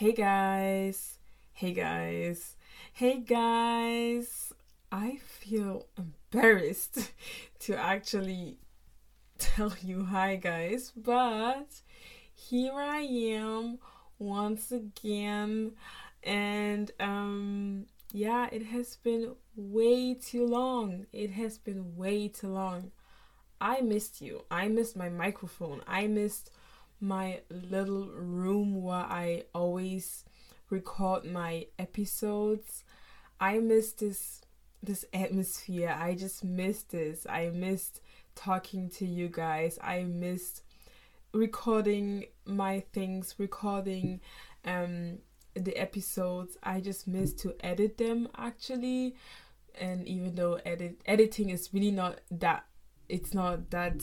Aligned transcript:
Hey 0.00 0.12
guys, 0.12 1.18
hey 1.52 1.74
guys, 1.74 2.56
hey 2.94 3.18
guys. 3.18 4.50
I 4.90 5.18
feel 5.18 5.88
embarrassed 5.98 7.12
to 7.58 7.76
actually 7.76 8.56
tell 9.38 9.74
you 9.82 10.06
hi 10.06 10.36
guys, 10.36 10.90
but 10.96 11.68
here 12.32 12.72
I 12.72 13.00
am 13.00 13.78
once 14.18 14.72
again 14.72 15.72
and 16.24 16.90
um 16.98 17.84
yeah, 18.14 18.48
it 18.50 18.64
has 18.68 18.96
been 18.96 19.34
way 19.54 20.14
too 20.14 20.46
long. 20.46 21.08
It 21.12 21.32
has 21.32 21.58
been 21.58 21.94
way 21.94 22.28
too 22.28 22.48
long. 22.48 22.92
I 23.60 23.82
missed 23.82 24.22
you. 24.22 24.46
I 24.50 24.68
missed 24.68 24.96
my 24.96 25.10
microphone. 25.10 25.82
I 25.86 26.06
missed 26.06 26.52
my 27.00 27.40
little 27.50 28.08
room 28.08 28.82
where 28.82 28.96
I 28.96 29.44
always 29.54 30.24
record 30.68 31.24
my 31.24 31.66
episodes. 31.78 32.84
I 33.40 33.58
miss 33.58 33.92
this 33.92 34.42
this 34.82 35.04
atmosphere. 35.12 35.94
I 35.98 36.14
just 36.14 36.42
missed 36.42 36.90
this. 36.90 37.26
I 37.28 37.50
missed 37.50 38.00
talking 38.34 38.88
to 38.90 39.06
you 39.06 39.28
guys. 39.28 39.78
I 39.82 40.04
missed 40.04 40.62
recording 41.32 42.26
my 42.46 42.80
things, 42.92 43.34
recording 43.38 44.20
um 44.64 45.18
the 45.54 45.76
episodes. 45.76 46.56
I 46.62 46.80
just 46.80 47.08
missed 47.08 47.38
to 47.40 47.54
edit 47.60 47.98
them 47.98 48.28
actually. 48.36 49.16
And 49.78 50.06
even 50.06 50.34
though 50.34 50.54
edit 50.64 51.00
editing 51.06 51.50
is 51.50 51.70
really 51.72 51.90
not 51.90 52.20
that 52.30 52.64
it's 53.08 53.34
not 53.34 53.70
that 53.70 54.02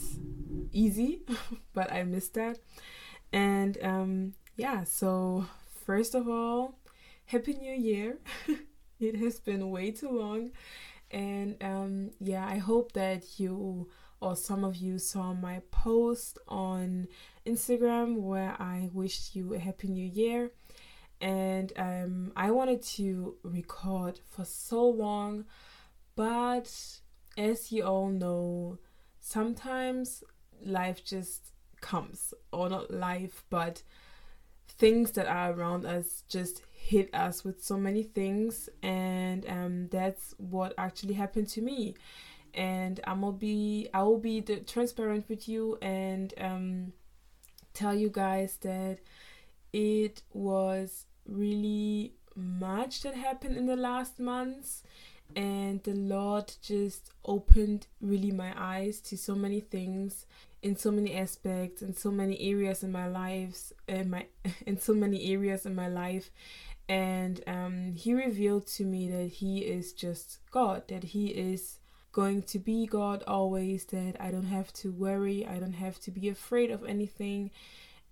easy, 0.71 1.21
but 1.77 1.93
I 1.93 2.01
missed 2.01 2.33
that. 2.33 2.57
And 3.31 3.77
um, 3.83 4.33
yeah, 4.55 4.83
so 4.83 5.45
first 5.85 6.15
of 6.15 6.27
all, 6.27 6.79
Happy 7.25 7.53
New 7.53 7.71
Year. 7.71 8.17
it 8.99 9.15
has 9.17 9.39
been 9.39 9.69
way 9.69 9.91
too 9.91 10.09
long. 10.09 10.49
And 11.11 11.55
um, 11.61 12.09
yeah, 12.19 12.47
I 12.47 12.57
hope 12.57 12.93
that 12.93 13.39
you 13.39 13.89
or 14.19 14.35
some 14.35 14.63
of 14.63 14.77
you 14.77 14.97
saw 14.97 15.35
my 15.35 15.61
post 15.69 16.39
on 16.47 17.07
Instagram 17.45 18.21
where 18.21 18.55
I 18.59 18.89
wished 18.91 19.35
you 19.35 19.53
a 19.53 19.59
Happy 19.59 19.87
New 19.87 20.07
Year. 20.07 20.49
And 21.21 21.71
um, 21.77 22.31
I 22.35 22.49
wanted 22.49 22.81
to 22.97 23.35
record 23.43 24.19
for 24.31 24.45
so 24.45 24.83
long, 24.83 25.45
but 26.15 26.71
as 27.37 27.71
you 27.71 27.83
all 27.83 28.09
know, 28.09 28.79
sometimes 29.19 30.23
life 30.65 31.05
just 31.05 31.51
comes, 31.81 32.33
or 32.51 32.69
not 32.69 32.91
life, 32.91 33.43
but 33.49 33.83
things 34.67 35.11
that 35.11 35.27
are 35.27 35.51
around 35.51 35.85
us 35.85 36.23
just 36.27 36.61
hit 36.71 37.13
us 37.13 37.43
with 37.43 37.63
so 37.63 37.77
many 37.77 38.03
things, 38.03 38.69
and 38.81 39.45
um, 39.49 39.87
that's 39.89 40.35
what 40.37 40.73
actually 40.77 41.13
happened 41.13 41.49
to 41.49 41.61
me. 41.61 41.95
And 42.53 42.99
I'm 43.05 43.21
gonna 43.21 43.33
be, 43.33 43.89
I 43.93 44.03
will 44.03 44.19
be 44.19 44.39
the, 44.39 44.57
transparent 44.57 45.29
with 45.29 45.47
you 45.47 45.77
and 45.81 46.33
um, 46.39 46.93
tell 47.73 47.93
you 47.93 48.09
guys 48.09 48.57
that 48.61 48.97
it 49.73 50.23
was 50.33 51.05
really 51.27 52.13
much 52.35 53.01
that 53.01 53.15
happened 53.15 53.57
in 53.57 53.65
the 53.65 53.75
last 53.75 54.19
months 54.19 54.83
and 55.35 55.83
the 55.83 55.93
Lord 55.93 56.53
just 56.61 57.11
opened 57.25 57.87
really 58.01 58.31
my 58.31 58.53
eyes 58.55 58.99
to 59.01 59.17
so 59.17 59.35
many 59.35 59.59
things 59.59 60.25
in 60.67 60.75
so 60.75 60.91
many 60.91 61.15
aspects 61.15 61.81
in 61.81 61.93
so 61.93 62.11
many 62.11 62.37
areas 62.51 62.83
in 62.83 62.91
my 62.91 63.07
lives 63.07 63.71
in 63.87 64.09
my 64.09 64.25
in 64.65 64.77
so 64.77 64.93
many 64.93 65.31
areas 65.33 65.65
in 65.65 65.73
my 65.73 65.87
life. 65.87 66.29
And 66.89 67.43
um, 67.47 67.93
he 67.95 68.13
revealed 68.13 68.67
to 68.77 68.85
me 68.85 69.09
that 69.09 69.27
he 69.27 69.59
is 69.59 69.93
just 69.93 70.39
God 70.51 70.83
that 70.89 71.03
he 71.03 71.27
is 71.27 71.79
going 72.11 72.43
to 72.43 72.59
be 72.59 72.85
God 72.85 73.23
always 73.27 73.85
that 73.85 74.15
I 74.19 74.31
don't 74.31 74.51
have 74.57 74.71
to 74.81 74.91
worry 74.91 75.45
I 75.45 75.57
don't 75.59 75.79
have 75.85 75.99
to 76.01 76.11
be 76.11 76.29
afraid 76.29 76.69
of 76.71 76.83
anything. 76.85 77.51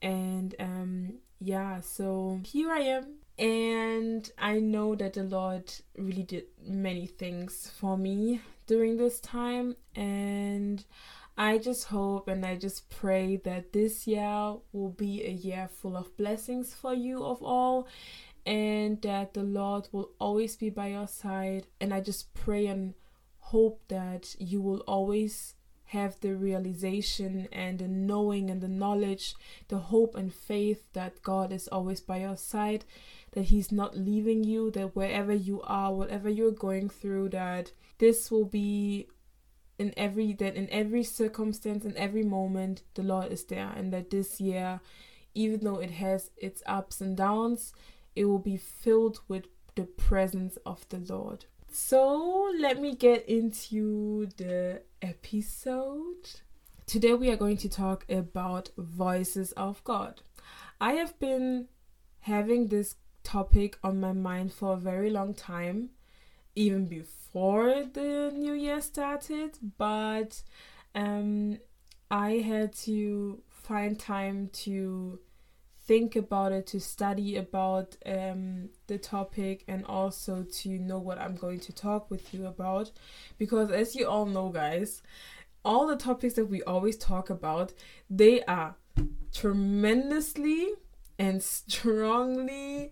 And 0.01 0.55
um, 0.59 1.13
yeah 1.39 1.81
so 1.81 2.39
here 2.43 2.71
I 2.71 2.79
am. 2.97 3.05
And 3.37 4.31
I 4.37 4.59
know 4.59 4.95
that 4.95 5.13
the 5.13 5.23
Lord 5.23 5.69
really 5.97 6.23
did 6.23 6.45
many 6.65 7.05
things 7.05 7.69
for 7.79 7.97
me 7.97 8.39
during 8.65 8.95
this 8.95 9.19
time. 9.19 9.75
And 9.93 10.83
I 11.37 11.57
just 11.57 11.87
hope 11.87 12.27
and 12.27 12.45
I 12.45 12.55
just 12.55 12.89
pray 12.89 13.37
that 13.43 13.73
this 13.73 14.07
year 14.07 14.55
will 14.71 14.89
be 14.89 15.25
a 15.25 15.31
year 15.31 15.69
full 15.69 15.97
of 15.97 16.15
blessings 16.15 16.73
for 16.73 16.93
you 16.93 17.23
of 17.23 17.43
all 17.43 17.87
and 18.45 19.01
that 19.01 19.33
the 19.33 19.43
Lord 19.43 19.89
will 19.91 20.11
always 20.19 20.55
be 20.55 20.69
by 20.69 20.87
your 20.87 21.07
side. 21.07 21.67
And 21.81 21.93
I 21.93 21.99
just 21.99 22.33
pray 22.33 22.67
and 22.67 22.93
hope 23.39 23.81
that 23.89 24.35
you 24.39 24.61
will 24.61 24.83
always 24.87 25.55
have 25.89 26.19
the 26.21 26.35
realization 26.35 27.47
and 27.51 27.79
the 27.79 27.87
knowing 27.87 28.49
and 28.49 28.61
the 28.61 28.67
knowledge, 28.67 29.35
the 29.67 29.77
hope 29.77 30.15
and 30.15 30.33
faith 30.33 30.87
that 30.93 31.21
God 31.21 31.51
is 31.51 31.67
always 31.67 32.01
by 32.01 32.17
your 32.17 32.37
side 32.37 32.85
that 33.35 33.45
He's 33.45 33.71
not 33.71 33.95
leaving 33.95 34.43
you, 34.43 34.71
that 34.71 34.95
wherever 34.95 35.33
you 35.33 35.61
are, 35.63 35.93
whatever 35.93 36.29
you're 36.29 36.51
going 36.51 36.89
through, 36.89 37.29
that 37.29 37.71
this 37.99 38.31
will 38.31 38.45
be 38.45 39.07
in 39.77 39.93
every 39.97 40.33
that 40.33 40.55
in 40.55 40.69
every 40.69 41.03
circumstance 41.03 41.83
in 41.85 41.95
every 41.97 42.23
moment 42.23 42.83
the 42.93 43.03
lord 43.03 43.31
is 43.31 43.43
there 43.45 43.71
and 43.75 43.91
that 43.91 44.09
this 44.09 44.39
year 44.39 44.79
even 45.33 45.59
though 45.63 45.79
it 45.79 45.91
has 45.91 46.31
its 46.37 46.63
ups 46.65 47.01
and 47.01 47.17
downs 47.17 47.73
it 48.15 48.25
will 48.25 48.39
be 48.39 48.57
filled 48.57 49.19
with 49.27 49.45
the 49.75 49.83
presence 49.83 50.57
of 50.65 50.87
the 50.89 50.99
lord. 50.99 51.45
So 51.69 52.51
let 52.57 52.79
me 52.79 52.95
get 52.95 53.27
into 53.27 54.27
the 54.37 54.81
episode. 55.01 56.39
Today 56.85 57.13
we 57.13 57.29
are 57.29 57.35
going 57.35 57.57
to 57.57 57.69
talk 57.69 58.05
about 58.09 58.69
voices 58.77 59.51
of 59.53 59.83
god. 59.83 60.21
I 60.79 60.93
have 60.93 61.19
been 61.19 61.67
having 62.21 62.67
this 62.67 62.95
topic 63.23 63.77
on 63.83 63.99
my 63.99 64.13
mind 64.13 64.53
for 64.53 64.73
a 64.73 64.77
very 64.77 65.09
long 65.09 65.33
time, 65.33 65.89
even 66.55 66.85
before 66.85 67.24
the 67.35 68.31
new 68.33 68.53
year 68.53 68.79
started, 68.81 69.57
but 69.77 70.41
um, 70.93 71.59
I 72.09 72.37
had 72.37 72.73
to 72.83 73.41
find 73.49 73.99
time 73.99 74.49
to 74.53 75.19
think 75.85 76.15
about 76.15 76.53
it, 76.53 76.65
to 76.67 76.79
study 76.79 77.35
about 77.35 77.97
um, 78.05 78.69
the 78.87 78.97
topic, 78.97 79.65
and 79.67 79.85
also 79.85 80.43
to 80.43 80.69
know 80.79 80.97
what 80.97 81.19
I'm 81.19 81.35
going 81.35 81.59
to 81.61 81.73
talk 81.73 82.09
with 82.09 82.33
you 82.33 82.45
about. 82.47 82.91
Because, 83.37 83.69
as 83.69 83.95
you 83.95 84.07
all 84.07 84.25
know, 84.25 84.49
guys, 84.49 85.01
all 85.65 85.87
the 85.87 85.97
topics 85.97 86.35
that 86.35 86.45
we 86.45 86.63
always 86.63 86.95
talk 86.95 87.29
about, 87.29 87.73
they 88.09 88.43
are 88.43 88.75
tremendously 89.33 90.69
and 91.19 91.43
strongly 91.43 92.91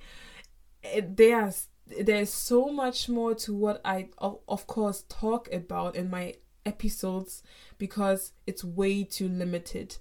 there's 1.02 1.68
there's 1.88 2.32
so 2.32 2.68
much 2.68 3.10
more 3.10 3.36
to 3.36 3.54
what 3.54 3.82
I 3.84 4.10
of, 4.18 4.40
of 4.48 4.68
course 4.68 5.04
talk 5.10 5.52
about 5.52 5.96
in 5.96 6.10
my 6.10 6.36
episodes 6.66 7.44
because 7.78 8.32
it's 8.48 8.64
way 8.64 9.04
too 9.04 9.28
limited 9.28 9.98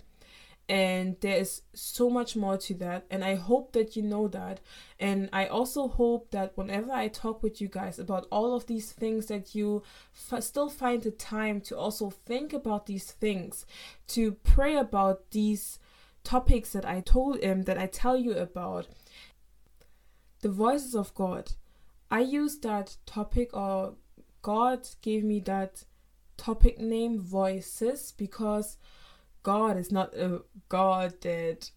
and 0.68 1.16
there's 1.20 1.62
so 1.74 2.08
much 2.08 2.36
more 2.36 2.56
to 2.56 2.72
that 2.72 3.04
and 3.10 3.24
i 3.24 3.34
hope 3.34 3.72
that 3.72 3.96
you 3.96 4.02
know 4.02 4.28
that 4.28 4.60
and 5.00 5.28
i 5.32 5.44
also 5.44 5.88
hope 5.88 6.30
that 6.30 6.56
whenever 6.56 6.92
i 6.92 7.08
talk 7.08 7.42
with 7.42 7.60
you 7.60 7.66
guys 7.66 7.98
about 7.98 8.28
all 8.30 8.54
of 8.54 8.66
these 8.68 8.92
things 8.92 9.26
that 9.26 9.56
you 9.56 9.82
f- 10.30 10.40
still 10.40 10.68
find 10.68 11.02
the 11.02 11.10
time 11.10 11.60
to 11.60 11.76
also 11.76 12.10
think 12.10 12.52
about 12.52 12.86
these 12.86 13.10
things 13.10 13.66
to 14.06 14.30
pray 14.44 14.76
about 14.76 15.32
these 15.32 15.80
topics 16.22 16.70
that 16.70 16.86
i 16.86 17.00
told 17.00 17.40
him 17.40 17.58
um, 17.58 17.62
that 17.62 17.76
i 17.76 17.86
tell 17.86 18.16
you 18.16 18.32
about 18.32 18.86
the 20.42 20.50
voices 20.50 20.94
of 20.94 21.14
God. 21.14 21.52
I 22.12 22.20
used 22.20 22.62
that 22.62 22.98
topic, 23.06 23.56
or 23.56 23.94
God 24.42 24.86
gave 25.00 25.24
me 25.24 25.40
that 25.40 25.84
topic 26.36 26.78
name, 26.78 27.18
voices, 27.18 28.12
because 28.14 28.76
God 29.42 29.78
is 29.78 29.90
not 29.90 30.12
a 30.14 30.42
God 30.68 31.14
that 31.22 31.70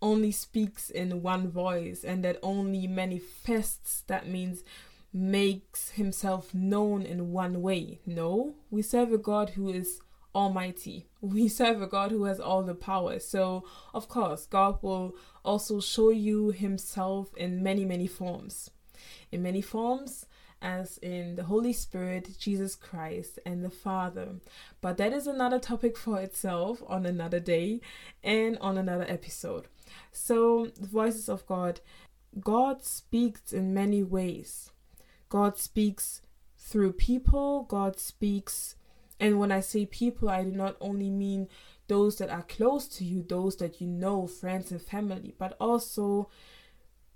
only 0.00 0.30
speaks 0.30 0.90
in 0.90 1.22
one 1.22 1.50
voice 1.50 2.04
and 2.04 2.24
that 2.24 2.38
only 2.40 2.86
manifests, 2.86 4.02
that 4.02 4.28
means 4.28 4.62
makes 5.12 5.90
himself 5.90 6.54
known 6.54 7.02
in 7.02 7.32
one 7.32 7.60
way. 7.60 7.98
No, 8.06 8.54
we 8.70 8.82
serve 8.82 9.12
a 9.12 9.18
God 9.18 9.50
who 9.50 9.70
is 9.70 10.00
almighty. 10.36 11.08
We 11.20 11.48
serve 11.48 11.82
a 11.82 11.88
God 11.88 12.12
who 12.12 12.24
has 12.26 12.38
all 12.38 12.62
the 12.62 12.76
power. 12.76 13.18
So, 13.18 13.64
of 13.92 14.06
course, 14.08 14.46
God 14.46 14.78
will 14.82 15.16
also 15.44 15.80
show 15.80 16.10
you 16.10 16.50
himself 16.50 17.34
in 17.36 17.60
many, 17.60 17.84
many 17.84 18.06
forms. 18.06 18.70
In 19.32 19.42
many 19.42 19.60
forms, 19.60 20.26
as 20.62 20.98
in 20.98 21.36
the 21.36 21.44
Holy 21.44 21.72
Spirit, 21.72 22.28
Jesus 22.38 22.74
Christ, 22.74 23.38
and 23.46 23.64
the 23.64 23.70
Father. 23.70 24.36
But 24.80 24.98
that 24.98 25.12
is 25.12 25.26
another 25.26 25.58
topic 25.58 25.96
for 25.96 26.20
itself 26.20 26.82
on 26.86 27.06
another 27.06 27.40
day 27.40 27.80
and 28.22 28.58
on 28.58 28.76
another 28.76 29.06
episode. 29.08 29.66
So, 30.12 30.66
the 30.66 30.86
voices 30.86 31.28
of 31.28 31.46
God. 31.46 31.80
God 32.38 32.84
speaks 32.84 33.52
in 33.52 33.74
many 33.74 34.04
ways. 34.04 34.70
God 35.28 35.58
speaks 35.58 36.22
through 36.56 36.92
people, 36.92 37.64
God 37.64 37.98
speaks, 37.98 38.76
and 39.20 39.38
when 39.38 39.52
I 39.52 39.60
say 39.60 39.84
people, 39.84 40.30
I 40.30 40.44
do 40.44 40.50
not 40.50 40.76
only 40.80 41.10
mean 41.10 41.48
those 41.88 42.16
that 42.16 42.30
are 42.30 42.42
close 42.42 42.88
to 42.88 43.04
you, 43.04 43.22
those 43.22 43.56
that 43.56 43.80
you 43.80 43.86
know, 43.86 44.26
friends 44.26 44.70
and 44.70 44.80
family, 44.80 45.34
but 45.38 45.56
also 45.60 46.30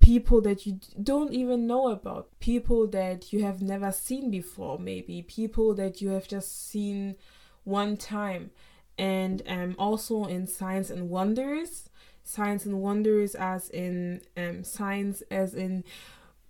people 0.05 0.43
that 0.43 0.67
you 0.67 0.79
don't 1.03 1.33
even 1.33 1.67
know 1.67 1.89
about, 1.89 2.29
people 2.39 2.87
that 2.89 3.33
you 3.33 3.43
have 3.43 3.63
never 3.63 3.91
seen 3.91 4.31
before, 4.31 4.79
maybe. 4.79 5.23
People 5.23 5.75
that 5.75 6.03
you 6.03 6.11
have 6.11 6.29
just 6.29 6.69
seen 6.69 7.17
one 7.65 7.97
time. 7.97 8.51
And 8.99 9.43
um, 9.49 9.75
also 9.79 10.25
in 10.27 10.47
Signs 10.47 10.91
and 10.91 11.09
Wonders, 11.09 11.89
Signs 12.23 12.67
and 12.67 12.81
Wonders 12.81 13.35
as 13.35 13.71
in 13.71 14.21
um, 14.37 14.63
signs 14.63 15.23
as 15.31 15.55
in 15.55 15.85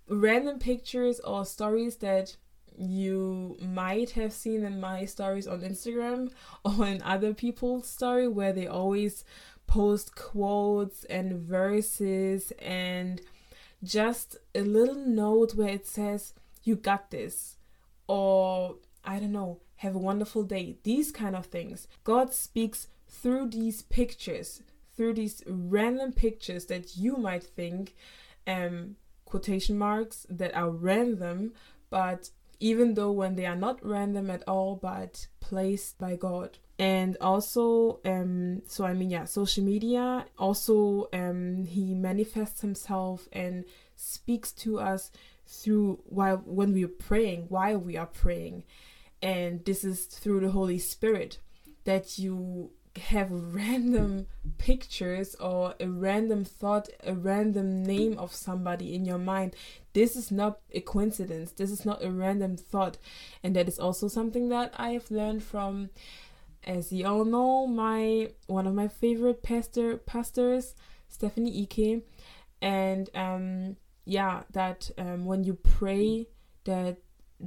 random 0.09 0.59
pictures 0.59 1.21
or 1.21 1.45
stories 1.45 1.97
that 1.97 2.37
you 2.77 3.57
might 3.61 4.11
have 4.11 4.33
seen 4.33 4.65
in 4.65 4.81
my 4.81 5.05
stories 5.05 5.47
on 5.47 5.61
Instagram 5.61 6.31
or 6.65 6.87
in 6.87 7.01
other 7.03 7.33
people's 7.33 7.89
story 7.89 8.27
where 8.27 8.53
they 8.53 8.67
always 8.67 9.25
post 9.67 10.15
quotes 10.15 11.05
and 11.05 11.35
verses 11.35 12.53
and 12.61 13.21
just 13.85 14.37
a 14.55 14.63
little 14.63 14.95
note 14.95 15.55
where 15.55 15.69
it 15.69 15.87
says, 15.87 16.33
You 16.63 16.77
got 16.77 17.11
this, 17.11 17.57
or 18.09 18.77
I 19.05 19.19
don't 19.19 19.33
know, 19.33 19.61
have 19.77 19.95
a 19.95 19.99
wonderful 19.99 20.43
day. 20.43 20.79
These 20.83 21.13
kind 21.13 21.37
of 21.37 21.47
things. 21.47 21.87
God 22.03 22.33
speaks 22.33 22.89
through 23.09 23.51
these 23.51 23.83
pictures, 23.83 24.63
through 24.97 25.15
these 25.15 25.43
random 25.47 26.13
pictures 26.13 26.67
that 26.67 26.97
you 26.97 27.17
might 27.17 27.45
think, 27.45 27.95
um, 28.47 28.97
quotation 29.25 29.79
marks, 29.79 30.27
that 30.31 30.55
are 30.55 30.71
random, 30.71 31.53
but 31.91 32.31
even 32.61 32.95
though 32.95 33.13
when 33.13 33.37
they 33.37 33.47
are 33.47 33.57
not 33.57 33.85
random 33.85 34.31
at 34.31 34.43
all, 34.49 34.77
but 34.77 35.27
placed 35.41 35.99
by 35.99 36.17
God 36.17 36.59
and 36.79 37.17
also 37.21 38.01
um 38.05 38.61
so 38.67 38.85
i 38.85 38.93
mean 38.93 39.11
yeah 39.11 39.25
social 39.25 39.63
media 39.63 40.25
also 40.39 41.09
um 41.13 41.65
he 41.65 41.95
manifests 41.95 42.61
himself 42.61 43.29
and 43.33 43.65
speaks 43.97 44.51
to 44.53 44.81
us 44.81 45.11
through 45.47 46.01
while 46.07 46.39
when 46.39 46.73
we 46.73 46.85
are 46.85 46.89
praying 46.89 47.47
while 47.49 47.79
we 47.79 47.97
are 47.97 48.07
praying 48.07 48.65
and 49.23 49.65
this 49.65 49.85
is 49.85 50.05
through 50.07 50.41
the 50.41 50.51
holy 50.51 50.79
spirit 50.79 51.39
that 51.85 52.19
you 52.19 52.71
have 52.97 53.29
random 53.31 54.27
pictures 54.59 55.35
or 55.37 55.75
a 55.81 55.89
random 55.89 56.45
thought, 56.45 56.89
a 57.03 57.15
random 57.15 57.83
name 57.83 58.17
of 58.19 58.33
somebody 58.33 58.95
in 58.95 59.05
your 59.05 59.19
mind. 59.19 59.55
This 59.93 60.17
is 60.17 60.31
not 60.31 60.61
a 60.73 60.81
coincidence. 60.81 61.53
This 61.53 61.71
is 61.71 61.85
not 61.85 62.05
a 62.05 62.11
random 62.11 62.57
thought. 62.57 62.99
And 63.43 63.57
that 63.57 63.69
is 63.69 63.79
also 63.79 64.09
something 64.09 64.49
that 64.51 64.73
I 64.77 64.91
have 64.91 65.11
learned 65.11 65.43
from 65.43 65.91
as 66.65 66.93
you 66.93 67.07
all 67.07 67.25
know, 67.25 67.67
my 67.67 68.31
one 68.47 68.67
of 68.67 68.75
my 68.75 68.89
favorite 68.89 69.43
pastor 69.43 69.97
pastors, 69.99 70.75
Stephanie 71.09 71.63
Ike, 71.63 72.03
and 72.61 73.11
um, 73.15 73.77
yeah, 74.05 74.43
that 74.53 74.91
um, 74.99 75.25
when 75.25 75.45
you 75.45 75.55
pray, 75.55 76.29
that 76.65 76.99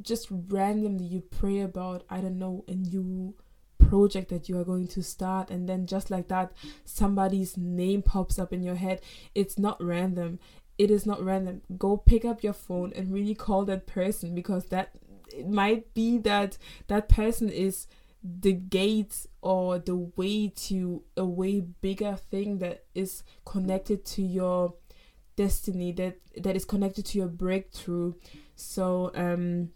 just 0.02 0.28
randomly 0.30 1.06
you 1.06 1.22
pray 1.22 1.62
about 1.62 2.04
I 2.10 2.22
don't 2.22 2.40
know 2.40 2.64
a 2.68 2.76
new 2.76 3.36
project 3.80 4.30
that 4.30 4.50
you 4.50 4.60
are 4.60 4.66
going 4.66 4.88
to 4.90 5.04
start, 5.04 5.50
and 5.50 5.68
then 5.68 5.86
just 5.86 6.12
like 6.12 6.28
that, 6.28 6.52
somebody's 6.86 7.58
name 7.58 8.02
pops 8.02 8.38
up 8.38 8.54
in 8.54 8.64
your 8.64 8.76
head. 8.76 9.02
It's 9.34 9.58
not 9.58 9.84
random. 9.84 10.40
It 10.78 10.92
is 10.92 11.06
not 11.06 11.24
random. 11.24 11.62
Go 11.78 11.98
pick 11.98 12.24
up 12.24 12.44
your 12.44 12.54
phone 12.54 12.94
and 12.96 13.12
really 13.12 13.34
call 13.34 13.66
that 13.66 13.88
person 13.88 14.36
because 14.36 14.66
that 14.66 14.92
it 15.34 15.48
might 15.48 15.94
be 15.94 16.18
that 16.20 16.58
that 16.88 17.10
person 17.10 17.50
is 17.50 17.88
the 18.24 18.54
gate 18.54 19.26
or 19.42 19.80
the 19.80 19.96
way 19.96 20.52
to 20.56 21.04
a 21.16 21.26
way 21.26 21.62
bigger 21.62 22.16
thing 22.16 22.60
that 22.60 22.86
is 22.96 23.24
connected 23.46 24.06
to 24.06 24.22
your 24.22 24.74
destiny 25.36 25.92
that 25.92 26.18
that 26.36 26.56
is 26.56 26.66
connected 26.66 27.06
to 27.06 27.18
your 27.18 27.28
breakthrough. 27.28 28.14
So 28.56 29.12
um 29.16 29.70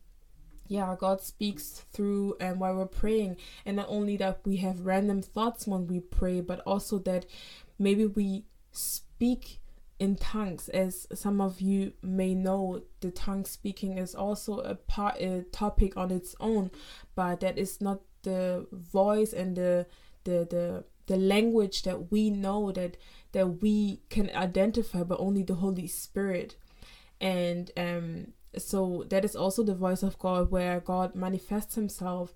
yeah 0.68 0.96
god 0.98 1.22
speaks 1.22 1.86
through 1.92 2.36
and 2.40 2.54
um, 2.54 2.60
while 2.60 2.76
we're 2.76 2.86
praying. 2.86 3.38
And 3.66 3.78
not 3.78 3.88
only 3.90 4.18
that 4.18 4.42
we 4.46 4.58
have 4.58 4.86
random 4.86 5.22
thoughts 5.22 5.68
when 5.68 5.88
we 5.88 6.00
pray 6.00 6.42
but 6.42 6.60
also 6.62 7.00
that 7.00 7.26
maybe 7.78 8.06
we 8.06 8.46
speak 8.72 9.60
in 10.00 10.16
tongues. 10.16 10.68
As 10.70 11.08
some 11.14 11.40
of 11.40 11.62
you 11.62 11.94
may 12.02 12.34
know 12.34 12.82
the 13.02 13.12
tongue 13.12 13.46
speaking 13.46 14.00
is 14.00 14.16
also 14.16 14.60
a 14.60 14.74
part 14.74 15.18
a 15.22 15.44
topic 15.52 15.96
on 15.96 16.10
its 16.10 16.36
own 16.40 16.72
but 17.16 17.42
that 17.42 17.60
is 17.60 17.80
not 17.80 18.02
the 18.24 18.68
voice 18.72 19.34
and 19.34 19.56
the 19.56 19.86
the 20.24 20.48
the 20.50 20.84
the 21.08 21.18
language 21.18 21.84
that 21.84 22.12
we 22.12 22.30
know 22.30 22.72
that 22.72 22.98
that 23.34 23.62
we 23.62 24.02
can 24.10 24.30
identify 24.36 25.04
but 25.04 25.20
only 25.20 25.44
the 25.44 25.56
holy 25.56 25.88
spirit. 25.88 26.56
And 27.20 27.72
um 27.78 28.28
so 28.58 29.06
that 29.10 29.24
is 29.24 29.36
also 29.36 29.64
the 29.64 29.76
voice 29.76 30.04
of 30.04 30.20
god 30.20 30.52
where 30.52 30.80
god 30.80 31.16
manifests 31.16 31.76
himself. 31.76 32.34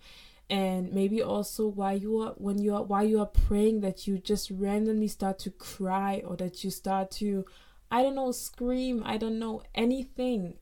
And 0.47 0.93
maybe 0.93 1.23
also 1.23 1.67
why 1.67 1.93
you 1.93 2.19
are 2.21 2.33
when 2.37 2.59
you 2.61 2.75
are 2.75 2.83
why 2.83 3.03
you 3.03 3.19
are 3.19 3.25
praying 3.25 3.81
that 3.81 4.05
you 4.07 4.19
just 4.19 4.51
randomly 4.51 5.07
start 5.07 5.39
to 5.39 5.49
cry 5.51 6.21
or 6.25 6.35
that 6.37 6.63
you 6.63 6.69
start 6.69 7.09
to 7.11 7.45
i 7.91 8.01
don't 8.03 8.15
know 8.15 8.31
scream 8.31 9.01
i 9.05 9.17
don't 9.17 9.39
know 9.39 9.61
anything 9.73 10.55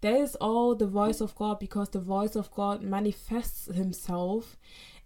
that 0.00 0.14
is 0.14 0.34
all 0.36 0.74
the 0.74 0.86
voice 0.86 1.20
of 1.20 1.34
God 1.34 1.58
because 1.58 1.90
the 1.90 2.00
voice 2.00 2.36
of 2.36 2.50
God 2.52 2.82
manifests 2.82 3.66
himself. 3.66 4.56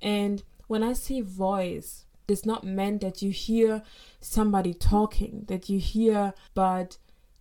And 0.01 0.43
when 0.67 0.83
I 0.83 0.93
say 0.93 1.21
voice, 1.21 2.05
it's 2.29 2.47
not 2.47 2.65
meant 2.65 3.01
that 3.01 3.23
you 3.23 3.31
hear 3.31 3.83
somebody 4.21 4.75
talking, 4.75 5.45
that 5.49 5.69
you 5.69 5.79
hear, 5.79 6.35
but 6.55 6.99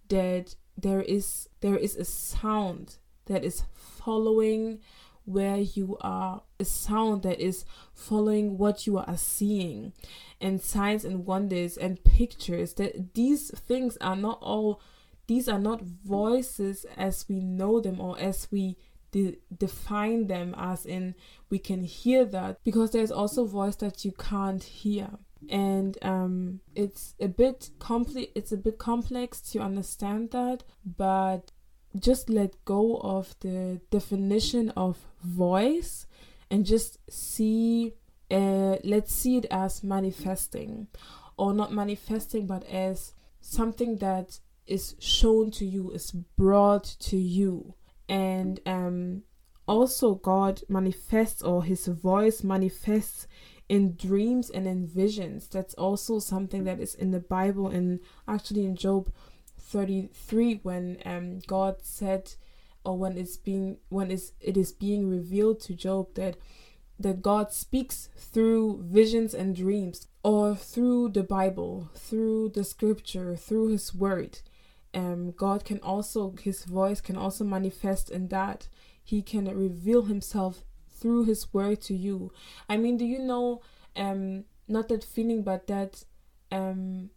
that 0.09 0.55
there 0.77 1.01
is 1.01 1.47
there 1.61 1.77
is 1.77 1.95
a 1.95 2.05
sound 2.05 2.97
that 3.25 3.43
is 3.43 3.63
following 3.73 4.79
where 5.25 5.57
you 5.57 5.97
are 6.01 6.41
a 6.59 6.65
sound 6.65 7.23
that 7.23 7.39
is 7.39 7.63
following 7.93 8.57
what 8.57 8.87
you 8.87 8.97
are 8.97 9.17
seeing 9.17 9.93
and 10.39 10.61
signs 10.61 11.05
and 11.05 11.25
wonders 11.25 11.77
and 11.77 12.03
pictures 12.03 12.73
that 12.73 13.13
these 13.13 13.51
things 13.59 13.97
are 14.01 14.15
not 14.15 14.39
all 14.41 14.81
these 15.31 15.47
are 15.47 15.59
not 15.59 15.81
voices 15.81 16.85
as 16.97 17.25
we 17.29 17.39
know 17.39 17.79
them 17.79 18.01
or 18.01 18.19
as 18.19 18.49
we 18.51 18.75
de- 19.13 19.37
define 19.57 20.27
them 20.27 20.53
as 20.57 20.85
in 20.85 21.15
we 21.49 21.57
can 21.57 21.85
hear 21.85 22.25
that 22.25 22.61
because 22.65 22.91
there's 22.91 23.13
also 23.13 23.45
voice 23.45 23.77
that 23.77 24.03
you 24.03 24.11
can't 24.11 24.61
hear. 24.61 25.07
And 25.49 25.97
um, 26.01 26.59
it's 26.75 27.15
a 27.17 27.29
bit 27.29 27.69
compli- 27.79 28.31
it's 28.35 28.51
a 28.51 28.57
bit 28.57 28.77
complex 28.77 29.39
to 29.53 29.59
understand 29.59 30.31
that 30.31 30.65
but 30.97 31.53
just 31.97 32.29
let 32.29 32.65
go 32.65 32.97
of 32.97 33.33
the 33.39 33.79
definition 33.89 34.71
of 34.71 34.97
voice 35.23 36.07
and 36.49 36.65
just 36.65 36.97
see 37.09 37.93
uh, 38.29 38.75
let's 38.83 39.13
see 39.13 39.37
it 39.37 39.45
as 39.49 39.81
manifesting 39.81 40.87
or 41.37 41.53
not 41.53 41.71
manifesting 41.71 42.47
but 42.47 42.65
as 42.65 43.13
something 43.39 43.95
that 43.99 44.39
is 44.67 44.95
shown 44.99 45.51
to 45.51 45.65
you, 45.65 45.91
is 45.91 46.11
brought 46.11 46.83
to 46.83 47.17
you. 47.17 47.75
And 48.07 48.59
um, 48.65 49.23
also, 49.67 50.15
God 50.15 50.61
manifests 50.67 51.41
or 51.41 51.63
His 51.63 51.87
voice 51.87 52.43
manifests 52.43 53.27
in 53.69 53.95
dreams 53.95 54.49
and 54.49 54.67
in 54.67 54.85
visions. 54.85 55.47
That's 55.47 55.73
also 55.75 56.19
something 56.19 56.65
that 56.65 56.79
is 56.79 56.93
in 56.93 57.11
the 57.11 57.19
Bible 57.19 57.67
and 57.67 57.99
actually 58.27 58.65
in 58.65 58.75
Job 58.75 59.11
33 59.59 60.59
when 60.63 60.97
um, 61.05 61.39
God 61.47 61.77
said 61.81 62.33
or 62.83 62.97
when 62.97 63.17
it's 63.17 63.37
being 63.37 63.77
when 63.89 64.11
it's, 64.11 64.33
it 64.41 64.57
is 64.57 64.73
being 64.73 65.07
revealed 65.07 65.61
to 65.61 65.73
Job 65.73 66.15
that 66.15 66.35
that 66.99 67.21
God 67.21 67.51
speaks 67.53 68.09
through 68.17 68.83
visions 68.83 69.33
and 69.33 69.55
dreams 69.55 70.07
or 70.23 70.55
through 70.55 71.09
the 71.09 71.23
Bible, 71.23 71.89
through 71.95 72.49
the 72.49 72.63
scripture, 72.63 73.35
through 73.35 73.69
his 73.69 73.95
word 73.95 74.39
um, 74.93 75.31
God 75.31 75.63
can 75.65 75.79
also, 75.79 76.35
His 76.41 76.65
voice 76.65 77.01
can 77.01 77.15
also 77.15 77.43
manifest 77.43 78.09
in 78.09 78.27
that. 78.29 78.67
He 79.03 79.21
can 79.21 79.45
reveal 79.45 80.03
Himself 80.03 80.63
through 80.89 81.25
His 81.25 81.53
word 81.53 81.81
to 81.81 81.95
you. 81.95 82.31
I 82.67 82.77
mean, 82.77 82.97
do 82.97 83.05
you 83.05 83.19
know, 83.19 83.61
um, 83.95 84.45
not 84.67 84.89
that 84.89 85.03
feeling, 85.03 85.43
but 85.43 85.67
that 85.67 86.03
um, 86.51 87.09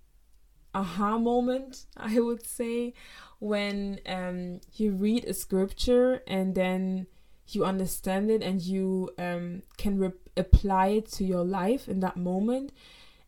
aha 0.75 1.19
moment, 1.19 1.87
I 1.97 2.21
would 2.21 2.47
say, 2.47 2.95
when 3.38 4.00
um, 4.07 4.61
you 4.75 4.93
read 4.93 5.25
a 5.25 5.35
scripture 5.35 6.23
and 6.26 6.54
then 6.54 7.07
you 7.49 7.64
understand 7.64 8.31
it 8.31 8.43
and 8.43 8.62
you 8.62 9.11
um, 9.19 9.62
can 9.76 9.99
re- 9.99 10.12
apply 10.37 10.88
it 10.88 11.11
to 11.12 11.25
your 11.25 11.45
life 11.45 11.88
in 11.88 12.00
that 12.00 12.16
moment. 12.16 12.73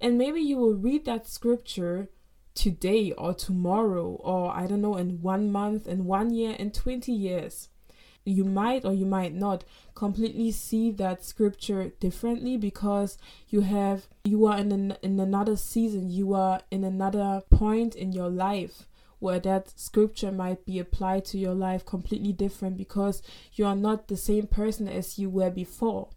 And 0.01 0.17
maybe 0.19 0.41
you 0.41 0.57
will 0.57 0.75
read 0.75 1.05
that 1.05 1.27
scripture 1.27 2.09
today 2.57 3.13
or 3.13 3.33
tomorrow 3.33 4.19
or 4.23 4.51
I 4.51 4.67
don't 4.67 4.81
know 4.81 4.97
in 4.97 5.23
one 5.23 5.53
month 5.53 5.87
in 5.87 6.07
one 6.07 6.35
year 6.35 6.53
in 6.53 6.73
20 6.73 7.13
years 7.13 7.69
you 8.25 8.45
might 8.45 8.85
or 8.85 8.93
you 8.93 9.07
might 9.07 9.33
not 9.35 9.63
completely 9.95 10.51
see 10.51 10.91
that 10.91 11.25
scripture 11.25 11.93
differently 12.01 12.57
because 12.57 13.19
you 13.49 13.61
have 13.61 14.09
you 14.25 14.47
are 14.47 14.59
in 14.59 14.73
an, 14.73 14.97
in 15.03 15.21
another 15.21 15.57
season 15.57 16.11
you 16.11 16.35
are 16.35 16.61
in 16.73 16.83
another 16.83 17.43
point 17.51 17.95
in 17.95 18.11
your 18.11 18.29
life 18.29 18.87
where 19.19 19.39
that 19.41 19.79
scripture 19.79 20.31
might 20.31 20.65
be 20.67 20.79
applied 20.79 21.25
to 21.27 21.39
your 21.39 21.55
life 21.55 21.85
completely 21.85 22.33
different 22.33 22.77
because 22.77 23.23
you 23.55 23.65
are 23.65 23.77
not 23.77 24.09
the 24.09 24.17
same 24.17 24.47
person 24.47 24.87
as 24.89 25.19
you 25.19 25.31
were 25.31 25.51
before. 25.51 26.09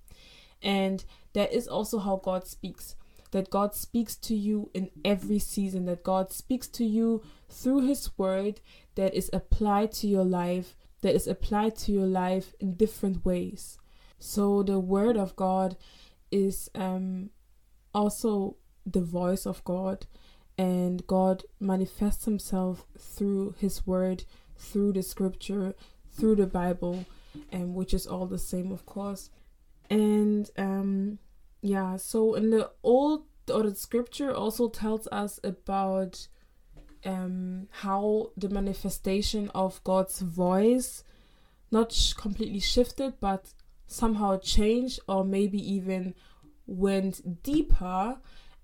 And 0.62 1.04
that 1.34 1.54
is 1.54 1.68
also 1.68 2.00
how 2.00 2.18
God 2.18 2.46
speaks 2.48 2.96
that 3.32 3.50
God 3.50 3.76
speaks 3.76 4.16
to 4.16 4.36
you 4.36 4.72
in 4.74 4.90
every 5.06 5.40
season 5.40 5.86
that 5.86 6.04
God 6.04 6.32
speaks 6.32 6.68
to 6.70 6.86
you 6.86 7.24
through 7.48 7.88
his 7.88 8.18
word 8.18 8.62
that 8.96 9.14
is 9.14 9.30
applied 9.34 9.92
to 9.94 10.08
your 10.08 10.24
life 10.24 10.76
that 11.02 11.16
is 11.16 11.28
applied 11.28 11.76
to 11.78 11.92
your 11.92 12.06
life 12.06 12.54
in 12.60 12.74
different 12.74 13.26
ways. 13.26 13.78
So 14.18 14.64
the 14.64 14.80
word 14.80 15.16
of 15.16 15.36
God 15.36 15.78
is 16.32 16.70
um, 16.76 17.30
also 17.94 18.58
the 18.86 19.02
voice 19.02 19.46
of 19.46 19.64
God, 19.64 20.06
and 20.58 21.06
God 21.08 21.44
manifests 21.60 22.26
Himself 22.26 22.86
through 22.98 23.56
His 23.60 23.88
word, 23.88 24.26
through 24.58 24.94
the 24.94 25.04
scripture, 25.04 25.74
through 26.12 26.36
the 26.36 26.48
Bible, 26.48 27.06
and 27.52 27.74
which 27.74 27.94
is 27.94 28.06
all 28.06 28.26
the 28.26 28.38
same, 28.38 28.72
of 28.72 28.86
course. 28.86 29.30
And 29.90 30.50
um, 30.58 31.20
yeah, 31.62 31.98
so 31.98 32.36
in 32.36 32.50
the 32.50 32.72
old 32.84 33.24
or 33.52 33.64
the 33.64 33.76
scripture 33.76 34.32
also 34.32 34.70
tells 34.70 35.08
us 35.12 35.40
about 35.44 36.28
um, 37.06 37.68
how 37.72 38.32
the 38.38 38.50
manifestation 38.50 39.50
of 39.56 39.84
God's 39.84 40.20
voice 40.20 41.04
not 41.72 41.92
sh- 41.92 42.14
completely 42.14 42.60
shifted, 42.60 43.14
but 43.20 43.54
somehow 43.88 44.38
changed, 44.40 45.00
or 45.08 45.24
maybe 45.24 45.58
even 45.58 46.14
went 46.66 47.44
deeper 47.44 48.18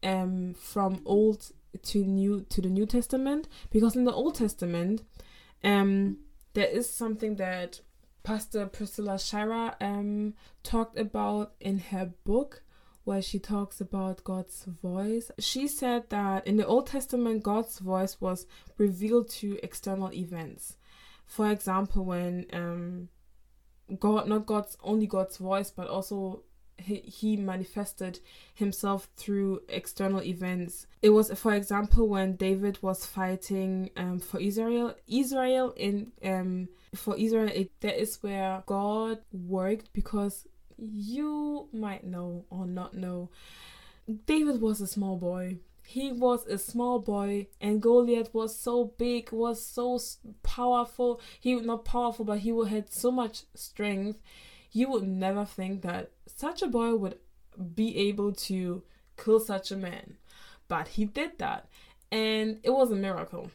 um, 0.04 0.54
from 0.54 1.02
Old 1.06 1.52
to 1.84 2.06
New 2.06 2.46
to 2.50 2.62
the 2.62 2.70
New 2.70 2.86
Testament. 2.86 3.48
Because 3.70 3.96
in 3.96 4.06
the 4.06 4.14
Old 4.14 4.36
Testament, 4.36 5.04
um, 5.64 6.18
there 6.54 6.68
is 6.68 6.90
something 6.90 7.36
that 7.36 7.82
Pastor 8.24 8.66
Priscilla 8.66 9.20
Shirer 9.20 9.76
um, 9.82 10.34
talked 10.64 10.98
about 10.98 11.54
in 11.60 11.80
her 11.80 12.12
book 12.24 12.64
where 13.06 13.22
she 13.22 13.40
talks 13.40 13.80
about 13.80 14.24
God's 14.24 14.66
voice. 14.66 15.32
She 15.40 15.68
said 15.68 16.10
that 16.10 16.46
in 16.46 16.58
the 16.58 16.66
Old 16.66 16.88
Testament, 16.88 17.44
God's 17.44 17.80
voice 17.80 18.20
was 18.20 18.46
revealed 18.78 19.30
to 19.30 19.58
external 19.64 20.12
events. 20.12 20.76
For 21.26 21.50
example, 21.50 22.04
when 22.04 22.48
um, 22.52 23.10
God, 24.00 24.28
not 24.28 24.46
God's 24.46 24.76
only 24.84 25.08
God's 25.08 25.38
voice, 25.38 25.70
but 25.72 25.88
also 25.88 26.44
he, 26.78 26.96
he 26.96 27.38
manifested 27.38 28.20
himself 28.54 29.08
through 29.16 29.62
external 29.70 30.24
events. 30.24 30.88
It 31.02 31.12
was, 31.12 31.32
for 31.40 31.54
example, 31.54 32.08
when 32.08 32.36
David 32.36 32.82
was 32.82 33.06
fighting 33.06 33.92
um, 33.96 34.20
for 34.20 34.40
Israel. 34.40 34.96
Israel 35.08 35.74
in 35.78 36.12
um, 36.24 36.70
for 36.96 37.16
Israel, 37.18 37.50
it, 37.54 37.80
that 37.82 38.02
is 38.02 38.18
where 38.22 38.64
God 38.66 39.20
worked 39.32 39.94
because 39.94 40.48
you 40.78 41.68
might 41.74 42.04
know 42.06 42.46
or 42.50 42.66
not 42.66 42.94
know. 42.94 43.30
David 44.26 44.62
was 44.62 44.82
a 44.82 44.88
small 44.88 45.18
boy. 45.18 45.58
He 45.88 46.12
was 46.12 46.46
a 46.48 46.58
small 46.58 47.00
boy, 47.00 47.48
and 47.62 47.82
Goliath 47.82 48.34
was 48.34 48.58
so 48.58 48.86
big, 48.98 49.32
was 49.32 49.64
so 49.64 50.00
powerful. 50.44 51.22
He 51.40 51.56
was 51.56 51.66
not 51.66 51.86
powerful, 51.86 52.26
but 52.26 52.40
he 52.40 52.50
had 52.68 52.92
so 52.92 53.12
much 53.12 53.44
strength. 53.54 54.20
You 54.72 54.90
would 54.90 55.08
never 55.08 55.46
think 55.46 55.82
that 55.84 56.12
such 56.26 56.62
a 56.62 56.68
boy 56.68 56.96
would 56.96 57.20
be 57.76 57.98
able 58.10 58.34
to 58.34 58.84
kill 59.18 59.40
such 59.40 59.72
a 59.72 59.78
man, 59.78 60.18
but 60.68 60.90
he 60.90 61.06
did 61.06 61.38
that, 61.38 61.70
and 62.12 62.60
it 62.64 62.72
was 62.72 62.92
a 62.92 62.96
miracle. 62.96 63.52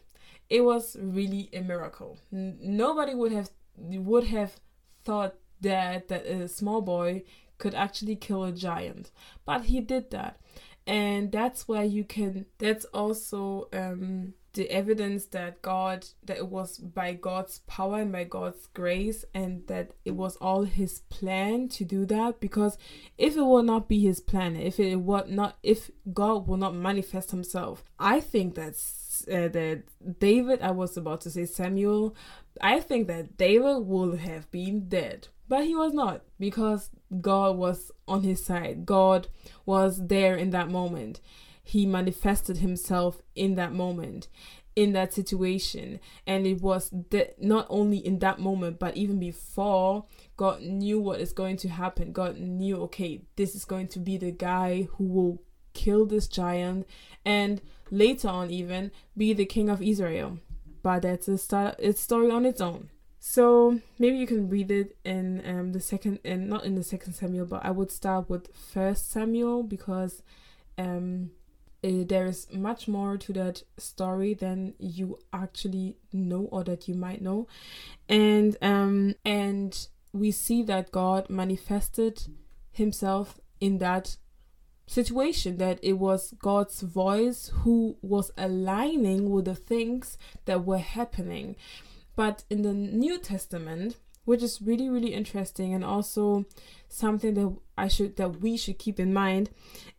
It 0.49 0.63
was 0.63 0.97
really 1.01 1.49
a 1.53 1.61
miracle. 1.61 2.19
N- 2.33 2.59
nobody 2.61 3.15
would 3.15 3.33
have 3.33 3.51
would 3.77 4.25
have 4.25 4.57
thought 5.05 5.35
that 5.61 6.09
that 6.09 6.27
a 6.27 6.49
small 6.49 6.81
boy 6.81 7.23
could 7.59 7.75
actually 7.75 8.17
kill 8.17 8.45
a 8.45 8.53
giant. 8.53 9.11
But 9.45 9.67
he 9.67 9.81
did 9.81 10.11
that. 10.11 10.41
And 10.87 11.31
that's 11.31 11.69
where 11.69 11.85
you 11.85 12.05
can 12.05 12.47
that's 12.59 12.87
also 12.87 13.69
um 13.73 14.35
the 14.55 14.69
evidence 14.69 15.27
that 15.27 15.63
god 15.63 16.05
that 16.25 16.39
it 16.39 16.49
was 16.49 16.79
by 16.79 17.13
god's 17.13 17.61
power 17.69 18.01
and 18.01 18.11
by 18.11 18.25
god's 18.25 18.67
grace 18.75 19.25
and 19.33 19.65
that 19.69 19.93
it 20.05 20.11
was 20.17 20.35
all 20.37 20.65
his 20.65 21.01
plan 21.11 21.69
to 21.69 21.85
do 21.85 22.05
that. 22.07 22.41
Because 22.41 22.77
if 23.17 23.37
it 23.37 23.43
will 23.43 23.63
not 23.63 23.89
be 23.89 24.01
his 24.01 24.21
plan 24.21 24.57
if 24.57 24.81
it 24.81 24.97
would 24.97 25.29
not 25.29 25.59
if 25.63 25.91
god 26.13 26.49
will 26.49 26.57
not 26.57 26.75
manifest 26.75 27.31
himself 27.31 27.85
i 27.99 28.19
think 28.19 28.55
that's 28.55 29.25
uh, 29.29 29.49
that 29.49 29.83
david 30.19 30.61
i 30.63 30.71
was 30.71 30.97
about 30.97 31.21
to 31.21 31.31
say 31.31 31.45
samuel 31.45 32.15
i 32.61 32.81
think 32.81 33.07
that 33.07 33.37
david 33.37 33.79
would 33.87 34.19
have 34.19 34.51
been 34.51 34.89
dead 34.89 35.29
but 35.51 35.65
he 35.65 35.75
was 35.75 35.93
not 35.93 36.23
because 36.39 36.91
God 37.21 37.57
was 37.57 37.91
on 38.07 38.23
his 38.23 38.43
side. 38.43 38.87
God 38.87 39.27
was 39.67 40.07
there 40.07 40.37
in 40.37 40.51
that 40.51 40.71
moment. 40.71 41.21
He 41.61 41.87
manifested 41.87 42.59
himself 42.59 43.21
in 43.35 43.57
that 43.57 43.73
moment, 43.73 44.29
in 44.77 44.93
that 44.93 45.13
situation. 45.13 45.99
And 46.25 46.47
it 46.47 46.63
was 46.63 46.91
the, 46.91 47.35
not 47.41 47.67
only 47.69 47.99
in 47.99 48.21
that 48.21 48.39
moment, 48.39 48.79
but 48.79 48.97
even 48.97 49.19
before, 49.19 50.05
God 50.37 50.63
knew 50.63 51.01
what 51.01 51.21
is 51.21 51.33
going 51.33 51.57
to 51.59 51.69
happen. 51.69 52.13
God 52.13 52.39
knew, 52.39 52.77
okay, 52.83 53.23
this 53.35 53.57
is 53.57 53.65
going 53.65 53.89
to 53.89 53.99
be 53.99 54.17
the 54.19 54.31
guy 54.31 54.83
who 54.99 55.05
will 55.05 55.43
kill 55.75 56.07
this 56.07 56.29
giant 56.29 56.87
and 57.25 57.61
later 57.91 58.29
on 58.29 58.53
even 58.53 58.93
be 59.17 59.33
the 59.33 59.47
king 59.47 59.69
of 59.69 59.83
Israel. 59.83 60.39
But 60.85 61.03
that's 61.03 61.27
a, 61.27 61.75
a 61.81 61.93
story 61.93 62.31
on 62.31 62.47
its 62.47 62.61
own. 62.61 62.89
So 63.23 63.79
maybe 63.99 64.17
you 64.17 64.27
can 64.27 64.49
read 64.49 64.71
it 64.71 64.97
in 65.05 65.43
um, 65.45 65.73
the 65.73 65.81
second, 65.81 66.21
and 66.25 66.49
not 66.49 66.65
in 66.65 66.75
the 66.75 66.83
second 66.83 67.13
Samuel, 67.13 67.45
but 67.45 67.63
I 67.63 67.71
would 67.71 67.93
start 67.93 68.31
with 68.31 68.49
First 68.57 69.11
Samuel 69.11 69.63
because 69.63 70.23
um, 70.79 71.31
it, 71.83 72.09
there 72.09 72.25
is 72.25 72.51
much 72.51 72.89
more 72.89 73.19
to 73.19 73.33
that 73.35 73.63
story 73.77 74.33
than 74.33 74.73
you 74.79 75.19
actually 75.35 75.99
know 76.15 76.49
or 76.51 76.65
that 76.65 76.89
you 76.89 76.95
might 76.95 77.21
know, 77.21 77.47
and 78.09 78.57
um, 78.63 79.15
and 79.23 79.87
we 80.15 80.31
see 80.31 80.63
that 80.63 80.91
God 80.91 81.29
manifested 81.29 82.23
Himself 82.73 83.39
in 83.61 83.79
that 83.79 84.17
situation 84.87 85.59
that 85.59 85.79
it 85.83 85.93
was 85.93 86.35
God's 86.39 86.81
voice 86.81 87.53
who 87.63 87.97
was 88.01 88.33
aligning 88.37 89.31
with 89.31 89.45
the 89.45 89.55
things 89.55 90.19
that 90.47 90.65
were 90.65 90.79
happening 90.79 91.55
but 92.17 92.45
in 92.51 92.63
the 92.63 92.75
New 92.75 93.19
Testament, 93.19 93.97
which 94.25 94.43
is 94.43 94.63
really 94.63 94.89
really 94.89 95.15
interesting 95.15 95.75
and 95.75 95.85
also 95.85 96.45
something 96.89 97.35
that 97.35 97.57
I 97.77 97.89
should 97.89 98.17
that 98.17 98.41
we 98.41 98.57
should 98.57 98.79
keep 98.79 99.01
in 99.01 99.13
mind 99.13 99.51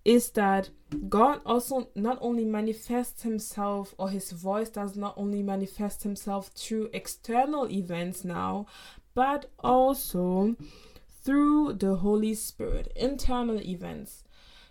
is 0.06 0.32
that 0.32 0.70
God 1.10 1.41
also 1.46 1.89
not 1.96 2.18
only 2.22 2.46
manifests 2.46 3.24
himself 3.24 3.96
or 3.98 4.10
his 4.10 4.32
voice 4.32 4.70
does 4.70 4.96
not 4.96 5.15
only 5.18 5.41
manifest 5.41 6.03
himself 6.03 6.48
through 6.56 6.89
external 6.94 7.70
events 7.70 8.24
now 8.24 8.68
but 9.13 9.50
also 9.60 10.56
through 11.24 11.74
the 11.74 11.96
Holy 11.96 12.34
Spirit 12.34 12.91
internal 12.96 13.60
events. 13.62 14.24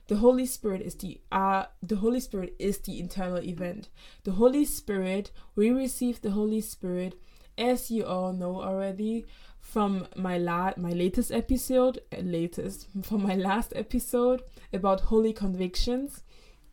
The 0.09 0.17
Holy 0.17 0.47
Spirit 0.47 0.83
is 0.83 0.97
the 0.97 1.21
uh 1.31 1.67
the 1.83 1.97
Holy 1.97 2.21
Spirit 2.21 2.55
is 2.59 2.79
the 2.79 2.99
internal 2.99 3.43
event. 3.43 3.89
The 4.25 4.33
Holy 4.33 4.65
Spirit 4.65 5.31
we 5.55 5.71
receive 5.71 6.21
the 6.21 6.33
Holy 6.33 6.61
Spirit 6.61 7.15
as 7.61 7.91
you 7.91 8.05
all 8.05 8.33
know 8.33 8.63
already 8.63 9.27
from 9.61 10.07
my 10.17 10.39
la- 10.39 10.73
my 10.77 10.91
latest 10.91 11.31
episode, 11.31 12.01
uh, 12.13 12.21
latest 12.21 12.89
from 13.03 13.23
my 13.23 13.35
last 13.35 13.73
episode 13.77 14.43
about 14.73 15.03
holy 15.03 15.33
convictions, 15.33 16.23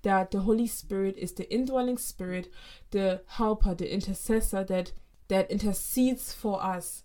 that 0.01 0.31
the 0.31 0.39
Holy 0.39 0.67
Spirit 0.67 1.17
is 1.17 1.33
the 1.33 1.51
indwelling 1.53 1.97
spirit, 1.97 2.51
the 2.91 3.21
helper, 3.27 3.75
the 3.75 3.91
intercessor 3.93 4.63
that 4.63 4.93
that 5.27 5.51
intercedes 5.51 6.33
for 6.33 6.63
us, 6.63 7.03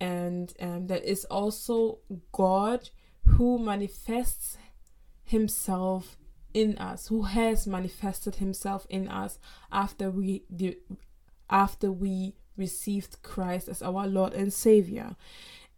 and 0.00 0.52
um, 0.60 0.88
that 0.88 1.04
is 1.04 1.24
also 1.26 1.98
God 2.32 2.90
who 3.24 3.58
manifests 3.58 4.58
Himself 5.22 6.16
in 6.52 6.76
us, 6.78 7.06
who 7.06 7.22
has 7.22 7.66
manifested 7.66 8.36
Himself 8.36 8.86
in 8.90 9.08
us 9.08 9.38
after 9.70 10.10
we 10.10 10.42
after 11.48 11.92
we 11.92 12.34
received 12.56 13.22
Christ 13.22 13.68
as 13.68 13.82
our 13.82 14.06
Lord 14.06 14.32
and 14.32 14.52
Savior. 14.52 15.16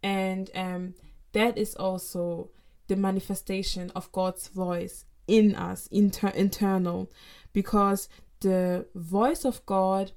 And 0.01 0.49
um, 0.55 0.95
that 1.31 1.57
is 1.57 1.75
also 1.75 2.49
the 2.87 2.95
manifestation 2.95 3.91
of 3.95 4.11
God's 4.11 4.47
voice 4.47 5.05
in 5.27 5.55
us, 5.55 5.87
inter- 5.87 6.29
internal, 6.29 7.09
because 7.53 8.09
the 8.41 8.85
voice 8.93 9.45
of 9.45 9.65
God 9.65 10.11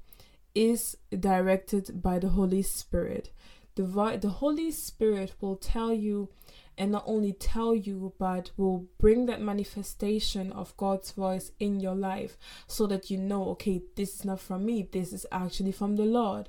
is 0.55 0.97
directed 1.19 2.03
by 2.03 2.19
the 2.19 2.31
Holy 2.31 2.63
Spirit. 2.63 3.31
The, 3.77 3.85
vo- 3.85 4.17
the 4.17 4.31
Holy 4.31 4.71
Spirit 4.71 5.35
will 5.41 5.57
tell 5.57 5.93
you 5.93 6.31
and 6.79 6.93
not 6.93 7.05
only 7.07 7.33
tell 7.33 7.75
you, 7.75 8.13
but 8.19 8.51
will 8.57 8.87
bring 8.99 9.27
that 9.27 9.41
manifestation 9.41 10.53
of 10.53 10.77
God's 10.77 11.13
voice 11.13 11.53
in 11.59 11.81
your 11.81 11.95
life 11.95 12.37
so 12.67 12.87
that 12.87 13.11
you 13.11 13.19
know, 13.19 13.49
okay, 13.51 13.83
this 13.95 14.17
is 14.17 14.25
not 14.25 14.41
from 14.41 14.67
me, 14.67 14.89
this 14.93 15.13
is 15.13 15.27
actually 15.33 15.73
from 15.73 15.97
the 15.97 16.05
Lord. 16.05 16.49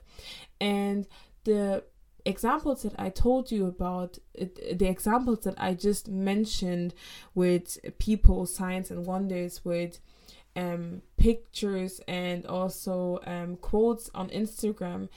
And 0.60 1.08
the 1.46 1.84
examples 2.26 2.84
that 2.84 2.94
I 3.00 3.10
told 3.10 3.52
you 3.52 3.66
about, 3.66 4.18
the 4.36 4.88
examples 4.88 5.42
that 5.46 5.56
I 5.58 5.74
just 5.74 6.10
mentioned 6.10 6.94
with 7.34 7.78
people, 8.00 8.46
signs, 8.46 8.92
and 8.92 9.06
wonders, 9.06 9.64
with 9.64 10.00
um, 10.58 11.04
pictures 11.18 12.02
and 12.08 12.46
also 12.46 13.20
um, 13.26 13.56
quotes 13.58 14.10
on 14.14 14.30
Instagram, 14.30 15.08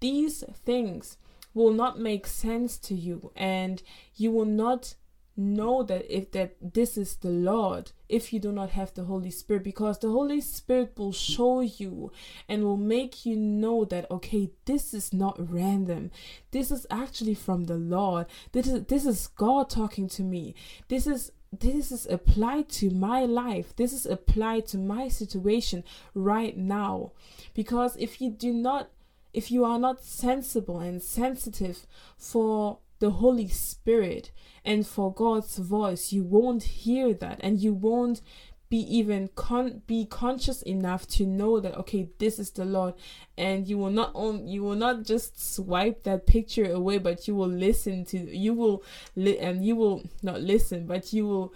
these 0.00 0.44
things 0.64 1.18
will 1.54 1.72
not 1.72 1.98
make 1.98 2.26
sense 2.26 2.76
to 2.78 2.94
you 2.94 3.32
and 3.36 3.82
you 4.16 4.30
will 4.30 4.44
not 4.44 4.94
know 5.36 5.82
that 5.82 6.04
if 6.08 6.30
that 6.30 6.54
this 6.60 6.96
is 6.96 7.16
the 7.16 7.28
lord 7.28 7.90
if 8.08 8.32
you 8.32 8.38
do 8.38 8.52
not 8.52 8.70
have 8.70 8.94
the 8.94 9.02
holy 9.04 9.30
spirit 9.30 9.64
because 9.64 9.98
the 9.98 10.08
holy 10.08 10.40
spirit 10.40 10.92
will 10.96 11.12
show 11.12 11.60
you 11.60 12.12
and 12.48 12.62
will 12.62 12.76
make 12.76 13.26
you 13.26 13.34
know 13.34 13.84
that 13.84 14.08
okay 14.10 14.50
this 14.64 14.94
is 14.94 15.12
not 15.12 15.36
random. 15.50 16.10
This 16.50 16.70
is 16.70 16.86
actually 16.90 17.34
from 17.34 17.64
the 17.64 17.76
lord. 17.76 18.26
This 18.52 18.66
is 18.66 18.84
this 18.84 19.06
is 19.06 19.26
god 19.28 19.70
talking 19.70 20.08
to 20.08 20.22
me. 20.22 20.54
This 20.88 21.06
is 21.06 21.32
this 21.60 21.92
is 21.92 22.06
applied 22.06 22.68
to 22.68 22.90
my 22.90 23.24
life. 23.24 23.74
This 23.76 23.92
is 23.92 24.06
applied 24.06 24.66
to 24.68 24.78
my 24.78 25.08
situation 25.08 25.84
right 26.14 26.56
now. 26.56 27.12
Because 27.54 27.96
if 27.96 28.20
you 28.20 28.30
do 28.30 28.52
not 28.52 28.90
if 29.34 29.50
you 29.50 29.64
are 29.64 29.78
not 29.78 30.02
sensible 30.02 30.78
and 30.80 31.02
sensitive 31.02 31.86
for 32.16 32.78
the 33.00 33.10
Holy 33.10 33.48
Spirit 33.48 34.30
and 34.64 34.86
for 34.86 35.12
God's 35.12 35.58
voice, 35.58 36.12
you 36.12 36.22
won't 36.22 36.62
hear 36.62 37.12
that 37.12 37.40
and 37.42 37.60
you 37.60 37.74
won't 37.74 38.22
be 38.70 38.78
even 38.96 39.28
con- 39.34 39.82
be 39.86 40.06
conscious 40.06 40.62
enough 40.62 41.06
to 41.06 41.26
know 41.26 41.60
that 41.60 41.76
okay 41.76 42.08
this 42.18 42.38
is 42.38 42.50
the 42.52 42.64
lord. 42.64 42.94
And 43.36 43.66
you 43.68 43.76
will 43.76 43.90
not 43.90 44.12
on 44.14 44.48
you 44.48 44.62
will 44.62 44.76
not 44.76 45.04
just 45.04 45.54
swipe 45.54 46.04
that 46.04 46.26
picture 46.26 46.72
away 46.72 46.98
but 46.98 47.28
you 47.28 47.34
will 47.34 47.48
listen 47.48 48.04
to 48.06 48.18
you 48.18 48.54
will 48.54 48.82
li- 49.16 49.38
and 49.38 49.64
you 49.64 49.76
will 49.76 50.02
not 50.22 50.40
listen 50.40 50.86
but 50.86 51.12
you 51.12 51.26
will 51.26 51.54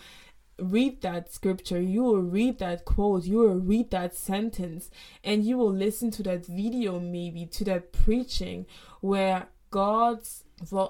read 0.59 1.03
that 1.03 1.33
scripture, 1.33 1.81
you 1.81 2.03
will 2.03 2.23
read 2.23 2.59
that 2.59 2.85
quote, 2.85 3.25
you 3.25 3.38
will 3.38 3.57
read 3.57 3.91
that 3.91 4.15
sentence, 4.15 4.91
and 5.23 5.45
you 5.45 5.57
will 5.57 5.73
listen 5.73 6.11
to 6.12 6.23
that 6.25 6.47
video, 6.47 6.99
maybe 7.00 7.47
to 7.47 7.65
that 7.65 7.93
preaching 7.93 8.67
where 9.00 9.49
God's 9.71 10.45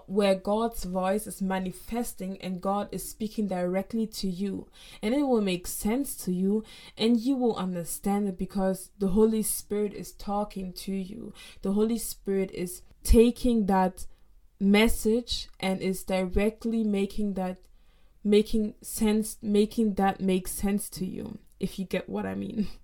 where 0.07 0.35
God's 0.35 0.85
voice 0.85 1.27
is 1.27 1.43
manifesting 1.43 2.39
and 2.41 2.63
God 2.63 2.89
is 2.91 3.07
speaking 3.07 3.49
directly 3.49 4.07
to 4.07 4.27
you, 4.27 4.67
and 5.03 5.15
it 5.15 5.25
will 5.25 5.43
make 5.43 5.67
sense 5.67 6.17
to 6.25 6.33
you, 6.33 6.65
and 6.97 7.21
you 7.21 7.37
will 7.37 7.57
understand 7.57 8.29
it 8.29 8.39
because 8.39 8.91
the 8.99 9.09
Holy 9.09 9.43
Spirit 9.43 9.93
is 9.93 10.13
talking 10.13 10.73
to 10.73 10.93
you. 10.93 11.35
The 11.61 11.73
Holy 11.73 11.99
Spirit 11.99 12.51
is 12.55 12.81
taking 13.05 13.67
that 13.67 14.07
message 14.59 15.49
and 15.61 15.81
is 15.81 16.03
directly 16.03 16.83
making 16.83 17.35
that 17.35 17.59
making 18.25 18.75
sense 18.83 19.37
making 19.43 19.95
that 19.95 20.21
make 20.21 20.49
sense 20.49 20.89
to 20.89 21.07
you 21.07 21.39
if 21.61 21.79
you 21.79 21.85
get 21.85 22.09
what 22.09 22.27
i 22.27 22.35
mean. 22.35 22.67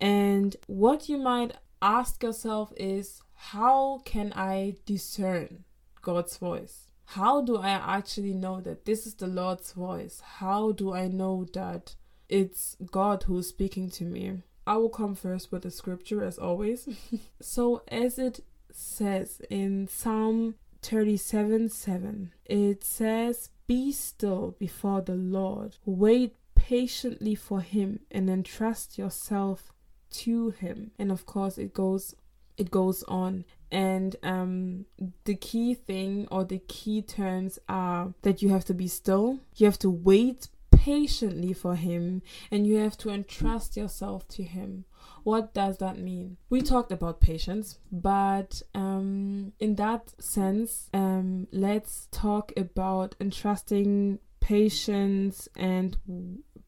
And 0.00 0.56
what 0.66 1.08
you 1.08 1.16
might 1.18 1.56
ask 1.82 2.22
yourself 2.22 2.72
is 2.76 3.22
how 3.34 4.02
can 4.04 4.32
i 4.34 4.76
discern 4.86 5.64
god's 6.02 6.36
voice? 6.36 6.90
How 7.06 7.42
do 7.42 7.56
i 7.56 7.70
actually 7.70 8.34
know 8.34 8.60
that 8.60 8.84
this 8.84 9.06
is 9.06 9.14
the 9.14 9.26
lord's 9.26 9.72
voice? 9.72 10.20
How 10.20 10.72
do 10.72 10.92
i 10.92 11.08
know 11.08 11.46
that 11.54 11.94
it's 12.28 12.76
god 12.90 13.24
who's 13.24 13.48
speaking 13.48 13.90
to 13.90 14.04
me? 14.04 14.42
I 14.66 14.76
will 14.76 14.90
come 14.90 15.14
first 15.14 15.50
with 15.50 15.62
the 15.62 15.70
scripture 15.70 16.22
as 16.22 16.38
always. 16.38 16.88
So 17.40 17.82
as 17.88 18.18
it 18.18 18.40
says 18.72 19.40
in 19.50 19.88
psalm 19.88 20.54
37 20.82 21.68
7 21.68 22.32
it 22.46 22.84
says 22.84 23.50
be 23.70 23.92
still 23.92 24.56
before 24.58 25.00
the 25.00 25.14
Lord. 25.14 25.76
Wait 25.84 26.34
patiently 26.56 27.36
for 27.36 27.60
him 27.60 28.00
and 28.10 28.28
entrust 28.28 28.98
yourself 28.98 29.70
to 30.10 30.50
him. 30.50 30.90
And 30.98 31.12
of 31.12 31.24
course 31.24 31.56
it 31.56 31.72
goes 31.72 32.16
it 32.56 32.72
goes 32.72 33.04
on 33.04 33.44
and 33.70 34.16
um, 34.24 34.86
the 35.24 35.36
key 35.36 35.74
thing 35.74 36.26
or 36.32 36.44
the 36.44 36.58
key 36.66 37.00
terms 37.00 37.60
are 37.68 38.12
that 38.22 38.42
you 38.42 38.48
have 38.48 38.64
to 38.64 38.74
be 38.74 38.88
still 38.88 39.38
you 39.56 39.66
have 39.66 39.78
to 39.78 39.88
wait 39.88 40.48
patiently 40.72 41.52
for 41.52 41.76
him 41.76 42.22
and 42.50 42.66
you 42.66 42.76
have 42.76 42.98
to 42.98 43.08
entrust 43.08 43.76
yourself 43.76 44.26
to 44.26 44.42
him 44.42 44.84
what 45.22 45.52
does 45.54 45.78
that 45.78 45.98
mean? 45.98 46.36
We 46.48 46.62
talked 46.62 46.92
about 46.92 47.20
patience, 47.20 47.78
but 47.92 48.62
um, 48.74 49.52
in 49.58 49.76
that 49.76 50.14
sense, 50.22 50.88
um, 50.94 51.46
let's 51.52 52.08
talk 52.10 52.52
about 52.56 53.14
entrusting 53.20 54.18
patience 54.40 55.48
and 55.56 55.96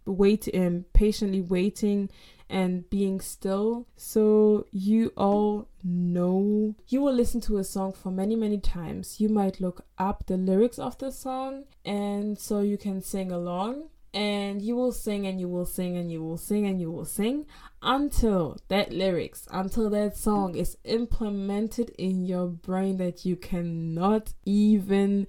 wait 0.05 0.49
um, 0.55 0.85
patiently 0.93 1.41
waiting 1.41 2.11
and 2.49 2.89
being 2.91 3.21
still. 3.21 3.87
So 3.97 4.67
you 4.71 5.13
all 5.17 5.69
know 5.83 6.75
you 6.89 7.01
will 7.01 7.15
listen 7.15 7.41
to 7.43 7.57
a 7.57 7.65
song 7.65 7.93
for 7.93 8.11
many 8.13 8.37
many 8.37 8.59
times. 8.59 9.21
You 9.21 9.29
might 9.29 9.61
look 9.61 9.85
up 9.99 10.27
the 10.27 10.37
lyrics 10.37 10.79
of 10.79 10.99
the 10.99 11.11
song 11.11 11.65
and 11.85 12.39
so 12.39 12.61
you 12.61 12.77
can 12.77 13.01
sing 13.01 13.33
along 13.33 13.89
and 14.15 14.61
you 14.61 14.77
will 14.77 14.93
sing 14.93 15.27
and 15.27 15.41
you 15.41 15.49
will 15.49 15.67
sing 15.67 15.97
and 15.97 16.11
you 16.13 16.23
will 16.23 16.37
sing 16.37 16.67
and 16.67 16.81
you 16.81 16.91
will 16.91 17.05
sing 17.05 17.47
until 17.81 18.59
that 18.69 18.93
lyrics 18.93 19.49
until 19.51 19.89
that 19.89 20.17
song 20.17 20.55
is 20.55 20.77
implemented 20.85 21.91
in 21.99 22.25
your 22.25 22.47
brain 22.47 22.99
that 22.99 23.25
you 23.25 23.37
cannot 23.37 24.33
even 24.45 25.27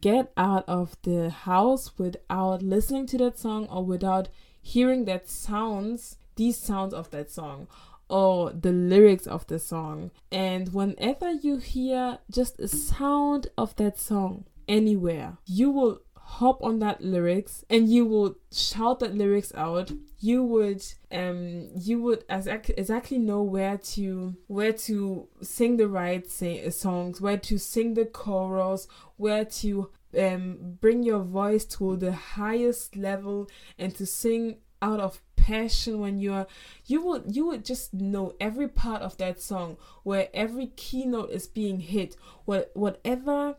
get 0.00 0.32
out 0.36 0.64
of 0.68 0.96
the 1.02 1.28
house 1.30 1.98
without 1.98 2.62
listening 2.62 3.06
to 3.06 3.18
that 3.18 3.38
song 3.38 3.66
or 3.66 3.84
without 3.84 4.28
hearing 4.62 5.04
that 5.04 5.28
sounds 5.28 6.16
these 6.36 6.56
sounds 6.56 6.94
of 6.94 7.10
that 7.10 7.30
song 7.30 7.66
or 8.08 8.50
the 8.52 8.72
lyrics 8.72 9.26
of 9.26 9.46
the 9.46 9.58
song. 9.58 10.10
And 10.32 10.72
whenever 10.72 11.30
you 11.30 11.58
hear 11.58 12.18
just 12.30 12.58
a 12.58 12.66
sound 12.66 13.48
of 13.56 13.76
that 13.76 13.98
song 13.98 14.46
anywhere 14.70 15.36
you 15.46 15.68
will 15.68 16.00
hop 16.30 16.62
on 16.62 16.78
that 16.78 17.00
lyrics 17.02 17.64
and 17.68 17.88
you 17.88 18.06
would 18.06 18.34
shout 18.52 19.00
that 19.00 19.14
lyrics 19.14 19.52
out. 19.56 19.90
You 20.20 20.44
would 20.44 20.82
um 21.10 21.70
you 21.74 22.00
would 22.02 22.24
as 22.28 22.46
exactly 22.46 23.18
know 23.18 23.42
where 23.42 23.78
to 23.94 24.36
where 24.46 24.72
to 24.72 25.28
sing 25.42 25.76
the 25.76 25.88
right 25.88 26.30
say, 26.30 26.70
songs 26.70 27.20
where 27.20 27.36
to 27.38 27.58
sing 27.58 27.94
the 27.94 28.04
chorus 28.06 28.86
where 29.16 29.44
to 29.44 29.90
um 30.16 30.76
bring 30.80 31.02
your 31.02 31.20
voice 31.20 31.64
to 31.64 31.96
the 31.96 32.12
highest 32.12 32.96
level 32.96 33.48
and 33.76 33.94
to 33.96 34.06
sing 34.06 34.58
out 34.80 35.00
of 35.00 35.20
passion 35.36 35.98
when 35.98 36.18
you're 36.18 36.46
you 36.86 37.04
would 37.04 37.34
you 37.34 37.46
would 37.46 37.64
just 37.64 37.92
know 37.92 38.34
every 38.40 38.68
part 38.68 39.02
of 39.02 39.16
that 39.16 39.40
song 39.40 39.76
where 40.04 40.28
every 40.32 40.68
keynote 40.76 41.30
is 41.30 41.46
being 41.46 41.80
hit 41.80 42.16
what 42.44 42.70
whatever 42.74 43.56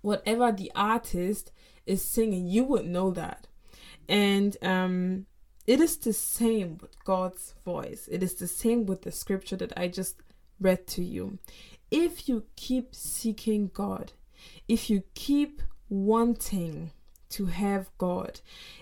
whatever 0.00 0.50
the 0.52 0.72
artist 0.74 1.52
is 1.88 2.04
singing, 2.04 2.46
you 2.46 2.64
would 2.64 2.86
know 2.86 3.10
that. 3.10 3.46
And 4.08 4.56
um, 4.62 5.26
it 5.66 5.80
is 5.80 5.96
the 5.96 6.12
same 6.12 6.78
with 6.80 7.02
God's 7.04 7.54
voice. 7.64 8.08
It 8.10 8.22
is 8.22 8.34
the 8.34 8.46
same 8.46 8.86
with 8.86 9.02
the 9.02 9.12
scripture 9.12 9.56
that 9.56 9.72
I 9.76 9.88
just 9.88 10.16
read 10.60 10.86
to 10.88 11.02
you. 11.02 11.38
If 11.90 12.28
you 12.28 12.44
keep 12.56 12.94
seeking 12.94 13.70
God, 13.72 14.12
if 14.68 14.88
you 14.90 15.02
keep 15.14 15.62
wanting 15.88 16.92
to 17.30 17.46
have 17.46 17.90
God, 17.98 18.40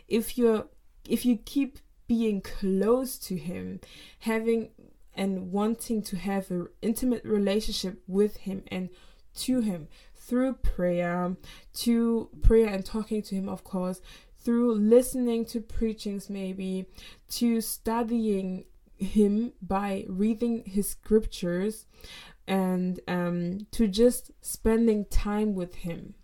if 0.09 0.37
you're 0.37 0.67
if 1.09 1.25
you 1.25 1.37
keep 1.37 1.79
being 2.09 2.41
close 2.41 3.19
to 3.19 3.37
him, 3.37 3.81
having 4.21 4.71
and 5.15 5.51
wanting 5.51 6.03
to 6.03 6.17
have 6.17 6.51
an 6.51 6.69
intimate 6.83 7.25
relationship 7.25 8.03
with 8.07 8.39
him 8.39 8.63
and 8.69 8.91
to 9.35 9.61
him, 9.61 9.89
through 10.27 10.55
prayer, 10.55 11.37
to 11.75 12.29
prayer 12.43 12.69
and 12.69 12.85
talking 12.85 13.23
to 13.23 13.35
Him, 13.35 13.49
of 13.49 13.65
course, 13.65 14.01
through 14.39 14.75
listening 14.75 15.45
to 15.47 15.61
preachings, 15.61 16.29
maybe, 16.29 16.87
to 17.31 17.61
studying 17.61 18.65
Him 18.97 19.53
by 19.63 20.05
reading 20.09 20.65
His 20.67 20.89
scriptures, 20.89 21.87
and 22.47 23.01
um, 23.09 23.67
to 23.73 23.89
just 23.89 24.31
spending 24.41 25.05
time 25.07 25.55
with 25.55 25.77
Him. 25.77 26.15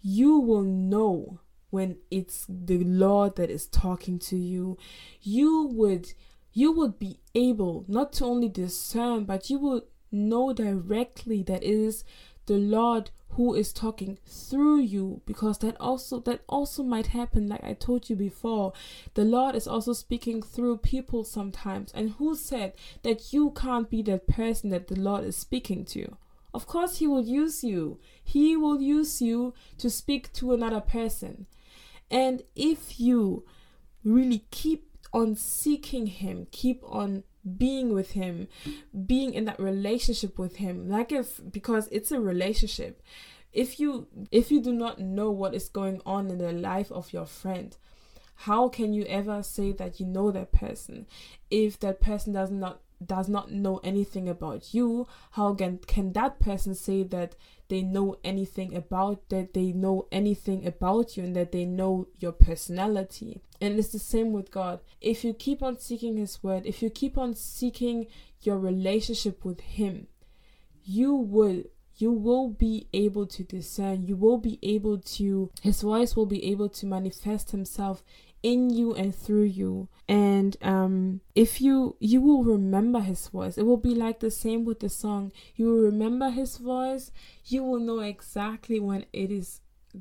You 0.00 0.38
will 0.38 0.62
know 0.62 1.40
when 1.70 1.96
it's 2.10 2.44
the 2.48 2.84
Lord 2.84 3.36
that 3.36 3.50
is 3.50 3.66
talking 3.66 4.18
to 4.18 4.36
you. 4.36 4.76
You 5.22 5.68
would 5.72 6.12
you 6.52 6.70
would 6.72 6.98
be 6.98 7.18
able 7.34 7.84
not 7.88 8.12
to 8.14 8.26
only 8.26 8.48
discern, 8.48 9.24
but 9.24 9.48
you 9.48 9.58
will 9.58 9.86
know 10.10 10.52
directly 10.52 11.42
that 11.42 11.62
it 11.62 11.70
is 11.70 12.04
the 12.46 12.58
Lord 12.58 13.10
who 13.30 13.54
is 13.54 13.72
talking 13.72 14.18
through 14.26 14.80
you 14.80 15.22
because 15.24 15.58
that 15.58 15.76
also 15.80 16.20
that 16.20 16.42
also 16.48 16.82
might 16.82 17.08
happen 17.08 17.48
like 17.48 17.64
I 17.64 17.72
told 17.72 18.10
you 18.10 18.16
before. 18.16 18.72
The 19.14 19.24
Lord 19.24 19.54
is 19.54 19.66
also 19.66 19.92
speaking 19.94 20.42
through 20.42 20.78
people 20.78 21.24
sometimes 21.24 21.92
and 21.92 22.10
who 22.12 22.34
said 22.34 22.74
that 23.02 23.32
you 23.32 23.50
can't 23.50 23.88
be 23.88 24.02
that 24.02 24.26
person 24.26 24.70
that 24.70 24.88
the 24.88 25.00
Lord 25.00 25.24
is 25.24 25.36
speaking 25.36 25.84
to? 25.86 26.16
Of 26.52 26.66
course 26.66 26.98
he 26.98 27.06
will 27.06 27.24
use 27.24 27.64
you. 27.64 27.98
He 28.22 28.56
will 28.56 28.82
use 28.82 29.22
you 29.22 29.54
to 29.78 29.88
speak 29.88 30.30
to 30.34 30.52
another 30.52 30.80
person. 30.80 31.46
And 32.10 32.42
if 32.54 33.00
you 33.00 33.46
really 34.04 34.44
keep 34.50 34.88
on 35.12 35.36
seeking 35.36 36.06
him 36.06 36.46
keep 36.50 36.82
on 36.84 37.22
being 37.58 37.92
with 37.92 38.12
him 38.12 38.46
being 39.06 39.34
in 39.34 39.44
that 39.46 39.58
relationship 39.58 40.38
with 40.38 40.56
him. 40.56 40.88
Like 40.88 41.10
if 41.12 41.40
because 41.50 41.88
it's 41.90 42.12
a 42.12 42.20
relationship. 42.20 43.02
If 43.52 43.78
you 43.78 44.06
if 44.30 44.50
you 44.50 44.60
do 44.60 44.72
not 44.72 44.98
know 44.98 45.30
what 45.30 45.54
is 45.54 45.68
going 45.68 46.00
on 46.06 46.30
in 46.30 46.38
the 46.38 46.52
life 46.52 46.90
of 46.92 47.12
your 47.12 47.26
friend 47.26 47.76
how 48.34 48.68
can 48.68 48.92
you 48.92 49.04
ever 49.04 49.40
say 49.42 49.70
that 49.70 50.00
you 50.00 50.06
know 50.06 50.32
that 50.32 50.50
person? 50.50 51.06
If 51.50 51.78
that 51.80 52.00
person 52.00 52.32
does 52.32 52.50
not 52.50 52.80
does 53.06 53.28
not 53.28 53.50
know 53.50 53.78
anything 53.84 54.28
about 54.28 54.72
you 54.74 55.06
how 55.32 55.54
can 55.54 55.78
can 55.78 56.12
that 56.12 56.38
person 56.40 56.74
say 56.74 57.02
that 57.02 57.34
they 57.68 57.80
know 57.82 58.16
anything 58.22 58.76
about 58.76 59.28
that 59.30 59.54
they 59.54 59.72
know 59.72 60.06
anything 60.12 60.66
about 60.66 61.16
you 61.16 61.24
and 61.24 61.34
that 61.34 61.52
they 61.52 61.64
know 61.64 62.06
your 62.18 62.32
personality? 62.32 63.40
And 63.62 63.78
it's 63.78 63.88
the 63.88 63.98
same 63.98 64.32
with 64.32 64.50
god. 64.50 64.80
If 65.00 65.24
you 65.24 65.32
keep 65.32 65.62
on 65.62 65.78
seeking 65.78 66.18
his 66.18 66.42
word 66.42 66.66
if 66.66 66.82
you 66.82 66.90
keep 66.90 67.16
on 67.16 67.34
seeking 67.34 68.08
your 68.42 68.58
relationship 68.58 69.44
with 69.44 69.60
him 69.60 70.08
you 70.84 71.14
will 71.14 71.62
you 71.96 72.10
will 72.10 72.48
be 72.48 72.88
able 72.92 73.26
to 73.26 73.44
discern 73.44 74.02
you 74.02 74.16
will 74.16 74.38
be 74.38 74.58
able 74.62 74.98
to 74.98 75.50
his 75.62 75.82
voice 75.82 76.16
will 76.16 76.26
be 76.26 76.44
able 76.50 76.68
to 76.68 76.86
manifest 76.86 77.52
himself 77.52 78.02
in 78.42 78.70
you 78.70 78.94
and 78.94 79.14
through 79.14 79.44
you. 79.44 79.88
And 80.08 80.56
um 80.62 81.20
if 81.34 81.60
you 81.60 81.96
you 82.00 82.20
will 82.20 82.44
remember 82.44 83.00
his 83.00 83.28
voice. 83.28 83.56
It 83.56 83.64
will 83.64 83.76
be 83.76 83.94
like 83.94 84.20
the 84.20 84.30
same 84.30 84.64
with 84.64 84.80
the 84.80 84.88
song. 84.88 85.32
You 85.54 85.66
will 85.66 85.82
remember 85.82 86.30
his 86.30 86.56
voice. 86.56 87.10
You 87.44 87.64
will 87.64 87.80
know 87.80 88.00
exactly 88.00 88.80
when 88.80 89.06
it 89.12 89.30
is 89.30 89.60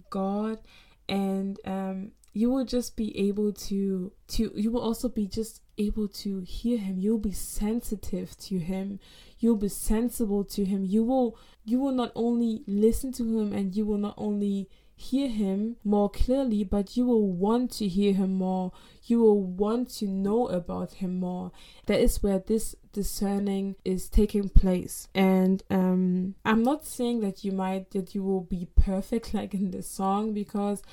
god. 0.09 0.59
And 1.07 1.59
um 1.65 2.11
you 2.33 2.49
will 2.49 2.63
just 2.63 2.95
be 2.95 3.17
able 3.27 3.51
to 3.51 4.11
to 4.29 4.51
you 4.55 4.71
will 4.71 4.81
also 4.81 5.09
be 5.09 5.27
just 5.27 5.61
able 5.77 6.07
to 6.07 6.39
hear 6.41 6.77
him. 6.77 6.99
You'll 6.99 7.17
be 7.17 7.33
sensitive 7.33 8.37
to 8.37 8.57
him. 8.59 8.99
You'll 9.39 9.57
be 9.57 9.67
sensible 9.69 10.43
to 10.45 10.63
him. 10.63 10.85
You 10.85 11.03
will 11.03 11.37
you 11.65 11.79
will 11.79 11.91
not 11.91 12.11
only 12.15 12.63
listen 12.67 13.11
to 13.13 13.23
him 13.23 13.53
and 13.53 13.75
you 13.75 13.85
will 13.85 13.97
not 13.97 14.15
only 14.17 14.69
hear 15.01 15.27
him 15.27 15.77
more 15.83 16.09
clearly, 16.09 16.63
but 16.63 16.95
you 16.95 17.05
will 17.05 17.27
want 17.27 17.71
to 17.71 17.87
hear 17.87 18.13
him 18.13 18.33
more. 18.33 18.71
You 19.03 19.19
will 19.19 19.41
want 19.41 19.89
to 19.95 20.07
know 20.07 20.47
about 20.47 20.93
him 20.93 21.19
more. 21.19 21.51
That 21.87 21.99
is 21.99 22.21
where 22.21 22.39
this 22.39 22.75
discerning 22.93 23.75
is 23.83 24.09
taking 24.09 24.49
place. 24.49 25.07
And 25.15 25.63
um, 25.69 26.35
I'm 26.45 26.63
not 26.63 26.85
saying 26.85 27.21
that 27.21 27.43
you 27.43 27.51
might 27.51 27.91
that 27.91 28.13
you 28.13 28.23
will 28.23 28.41
be 28.41 28.67
perfect 28.75 29.33
like 29.33 29.53
in 29.53 29.71
this 29.71 29.89
song 29.89 30.33
because 30.33 30.83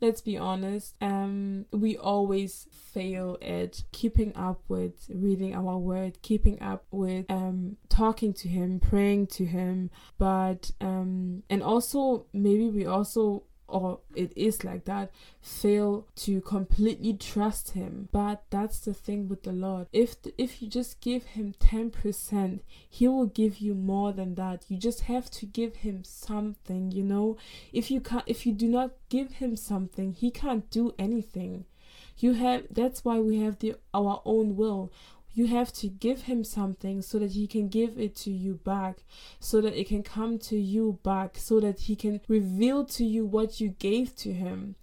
let's 0.00 0.20
be 0.20 0.36
honest, 0.36 0.96
um, 1.00 1.66
we 1.72 1.96
always 1.96 2.68
fail 2.72 3.36
at 3.42 3.82
keeping 3.92 4.34
up 4.36 4.60
with 4.68 5.08
reading 5.12 5.54
our 5.54 5.76
word, 5.76 6.22
keeping 6.22 6.60
up 6.62 6.84
with 6.90 7.26
um, 7.28 7.76
talking 7.88 8.32
to 8.34 8.48
Him, 8.48 8.80
praying 8.80 9.26
to 9.28 9.44
Him. 9.44 9.90
But, 10.18 10.70
um, 10.80 11.42
and 11.50 11.62
also, 11.62 12.26
maybe 12.32 12.68
we 12.68 12.86
also 12.86 13.44
or 13.68 14.00
it 14.14 14.32
is 14.34 14.64
like 14.64 14.86
that 14.86 15.10
fail 15.40 16.06
to 16.16 16.40
completely 16.40 17.12
trust 17.12 17.72
him. 17.72 18.08
But 18.10 18.42
that's 18.50 18.78
the 18.80 18.94
thing 18.94 19.28
with 19.28 19.42
the 19.42 19.52
lord. 19.52 19.86
If 19.92 20.16
if 20.36 20.62
you 20.62 20.68
just 20.68 21.00
give 21.00 21.24
him 21.24 21.54
10% 21.60 22.60
he 22.88 23.06
will 23.06 23.26
give 23.26 23.58
you 23.58 23.74
more 23.74 24.12
than 24.12 24.34
that. 24.36 24.64
You 24.68 24.78
just 24.78 25.02
have 25.02 25.30
to 25.32 25.46
give 25.46 25.76
him 25.76 26.02
something 26.04 26.90
you 26.90 27.04
know? 27.04 27.36
If 27.72 27.90
you 27.90 28.00
can't 28.00 28.24
if 28.26 28.46
you 28.46 28.52
do 28.52 28.66
not 28.68 28.92
give 29.08 29.32
him 29.32 29.54
something 29.56 30.12
he 30.12 30.30
can't 30.30 30.68
do 30.70 30.94
anything. 30.98 31.66
You 32.18 32.32
have 32.32 32.64
that's 32.70 33.04
why 33.04 33.20
we 33.20 33.40
have 33.40 33.58
the 33.58 33.76
our 33.94 34.22
own 34.24 34.56
will 34.56 34.90
you 35.38 35.46
have 35.46 35.72
to 35.72 35.86
give 35.86 36.22
him 36.22 36.42
something 36.42 37.00
so 37.00 37.16
that 37.20 37.30
he 37.30 37.46
can 37.46 37.68
give 37.68 37.96
it 37.96 38.16
to 38.16 38.28
you 38.28 38.54
back, 38.54 39.04
so 39.38 39.60
that 39.60 39.78
it 39.78 39.86
can 39.86 40.02
come 40.02 40.36
to 40.36 40.56
you 40.56 40.98
back, 41.04 41.38
so 41.38 41.60
that 41.60 41.78
he 41.82 41.94
can 41.94 42.20
reveal 42.26 42.84
to 42.84 43.04
you 43.04 43.24
what 43.24 43.60
you 43.60 43.68
gave 43.68 44.16
to 44.16 44.32
him. 44.32 44.74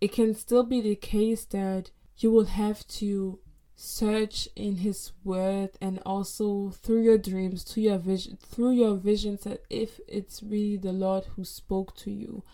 It 0.00 0.10
can 0.10 0.34
still 0.34 0.64
be 0.64 0.80
the 0.80 0.96
case 0.96 1.44
that 1.44 1.92
you 2.18 2.32
will 2.32 2.46
have 2.46 2.84
to 2.88 3.38
search 3.76 4.48
in 4.56 4.78
his 4.78 5.12
word 5.22 5.70
and 5.80 6.00
also 6.04 6.70
through 6.70 7.02
your 7.02 7.18
dreams 7.18 7.64
to 7.64 7.80
your 7.80 7.98
vision 7.98 8.38
through 8.40 8.70
your 8.70 8.94
visions 8.94 9.42
that 9.42 9.60
if 9.68 9.98
it's 10.06 10.40
really 10.40 10.76
the 10.76 10.92
lord 10.92 11.24
who 11.34 11.44
spoke 11.44 11.96
to 11.96 12.10
you 12.10 12.44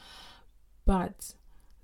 but 0.87 1.35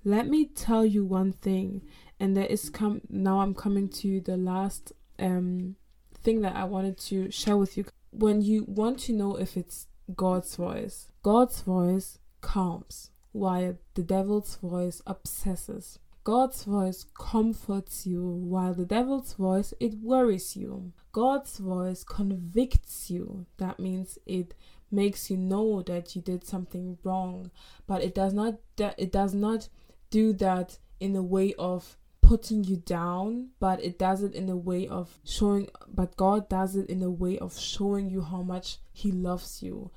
let 0.03 0.25
me 0.25 0.45
tell 0.45 0.83
you 0.83 1.05
one 1.05 1.31
thing 1.31 1.83
and 2.19 2.35
that 2.35 2.49
is 2.49 2.71
come 2.71 3.01
now 3.07 3.41
i'm 3.41 3.53
coming 3.53 3.87
to 3.87 4.19
the 4.21 4.37
last 4.37 4.93
um, 5.19 5.75
thing 6.21 6.41
that 6.41 6.55
I 6.55 6.63
wanted 6.65 6.97
to 6.99 7.31
share 7.31 7.57
with 7.57 7.77
you. 7.77 7.85
When 8.11 8.41
you 8.41 8.65
want 8.67 8.99
to 9.01 9.13
know 9.13 9.35
if 9.35 9.57
it's 9.57 9.87
God's 10.15 10.55
voice, 10.55 11.09
God's 11.23 11.61
voice 11.61 12.19
calms, 12.41 13.09
while 13.31 13.77
the 13.95 14.03
devil's 14.03 14.55
voice 14.57 15.01
obsesses. 15.05 15.99
God's 16.23 16.63
voice 16.63 17.05
comforts 17.13 18.07
you, 18.07 18.23
while 18.23 18.73
the 18.73 18.85
devil's 18.85 19.33
voice 19.33 19.73
it 19.79 19.93
worries 20.01 20.55
you. 20.55 20.93
God's 21.11 21.59
voice 21.59 22.03
convicts 22.03 23.11
you. 23.11 23.45
That 23.57 23.79
means 23.79 24.17
it 24.25 24.55
makes 24.89 25.29
you 25.29 25.37
know 25.37 25.81
that 25.83 26.15
you 26.15 26.21
did 26.21 26.45
something 26.45 26.97
wrong, 27.03 27.51
but 27.85 28.03
it 28.03 28.15
does 28.15 28.33
not 28.33 28.55
it 28.77 29.11
does 29.11 29.33
not 29.35 29.69
do 30.09 30.33
that 30.33 30.79
in 30.99 31.15
a 31.15 31.21
way 31.23 31.53
of 31.59 31.97
putting 32.25 32.63
you 32.63 32.77
down, 32.77 33.49
but 33.59 33.83
it 33.83 33.99
does 33.99 34.23
it 34.23 34.33
in 34.33 34.49
a 34.49 34.57
way 34.57 34.87
of 34.87 35.19
showing, 35.23 35.69
but 35.87 36.17
God 36.17 36.49
does 36.49 36.75
it 36.75 36.89
in 36.89 37.03
a 37.03 37.09
way 37.09 37.37
of 37.37 37.57
showing 37.59 38.09
you 38.09 38.21
how 38.21 38.41
much 38.41 38.77
He 38.91 39.11
loves 39.11 39.61
you 39.61 39.91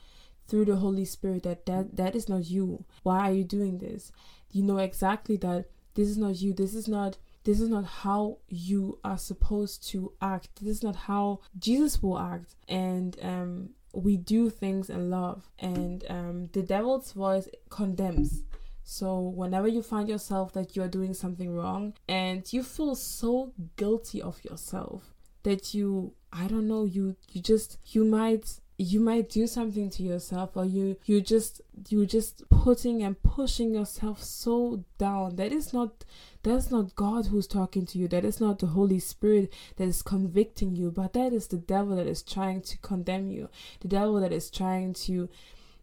through 0.47 0.67
the 0.67 0.77
Holy 0.77 1.05
Spirit 1.05 1.45
that 1.45 1.65
that, 1.67 1.97
that 1.97 2.15
is 2.15 2.29
not 2.29 2.45
you. 2.47 2.85
Why 3.03 3.31
are 3.31 3.33
you 3.33 3.45
doing 3.45 3.79
this? 3.79 4.13
You 4.51 4.63
know 4.63 4.79
exactly 4.79 5.37
that 5.39 5.67
this 5.95 6.09
is 6.09 6.19
not 6.19 6.41
you. 6.41 6.53
This 6.53 6.75
is 6.75 6.87
not 6.87 7.17
this 7.45 7.61
is 7.61 7.69
not 7.71 7.85
how 7.85 8.39
you 8.49 8.99
are 9.05 9.17
supposed 9.17 9.89
to 9.89 10.13
act. 10.21 10.51
This 10.61 10.79
is 10.79 10.83
not 10.83 10.97
how 10.97 11.41
Jesus 11.59 12.03
will 12.03 12.19
act. 12.19 12.57
And 12.69 13.17
um 13.23 13.71
we 13.95 14.19
do 14.19 14.51
things 14.51 14.91
in 14.91 15.09
love 15.09 15.49
and 15.59 16.05
um 16.11 16.51
the 16.53 16.63
devil's 16.63 17.13
voice 17.13 17.49
condemns 17.71 18.45
so, 18.91 19.21
whenever 19.21 19.69
you 19.69 19.83
find 19.83 20.09
yourself 20.09 20.55
that 20.55 20.75
you're 20.75 20.89
doing 20.89 21.13
something 21.13 21.55
wrong 21.55 21.93
and 22.09 22.51
you 22.51 22.63
feel 22.63 22.95
so 22.95 23.53
guilty 23.77 24.23
of 24.23 24.43
yourself 24.43 25.15
that 25.43 25.75
you, 25.75 26.15
I 26.33 26.47
don't 26.47 26.67
know, 26.67 26.87
you 26.87 27.15
you 27.31 27.43
just 27.43 27.77
you 27.85 28.07
might 28.07 28.61
you 28.79 28.99
might 28.99 29.29
do 29.29 29.47
something 29.47 29.91
to 29.91 30.03
yourself 30.03 30.57
or 30.57 30.65
you 30.65 30.97
you 31.05 31.21
just 31.21 31.61
you 31.91 32.07
just 32.07 32.49
putting 32.49 33.03
and 33.03 33.23
pushing 33.23 33.75
yourself 33.75 34.23
so 34.23 34.83
down. 34.97 35.37
That 35.37 35.53
is 35.53 35.75
not 35.75 36.07
that's 36.43 36.71
not 36.71 36.95
god 36.97 37.27
who's 37.27 37.47
talking 37.47 37.85
to 37.85 37.99
you. 37.99 38.09
That 38.09 38.25
is 38.25 38.41
not 38.41 38.59
the 38.59 38.69
holy 38.69 39.01
spirit 39.01 39.53
that 39.77 39.87
is 39.87 40.01
convicting 40.01 40.75
you 40.75 40.91
but 40.91 41.13
that 41.13 41.35
is 41.35 41.49
the 41.49 41.59
devil 41.59 41.95
that 41.97 42.07
is 42.07 42.23
trying 42.23 42.63
to 42.63 42.79
condemn 42.79 43.31
you. 43.31 43.51
The 43.81 43.89
devil 43.89 44.19
that 44.21 44.33
is 44.33 44.51
trying 44.51 44.95
to 44.95 45.29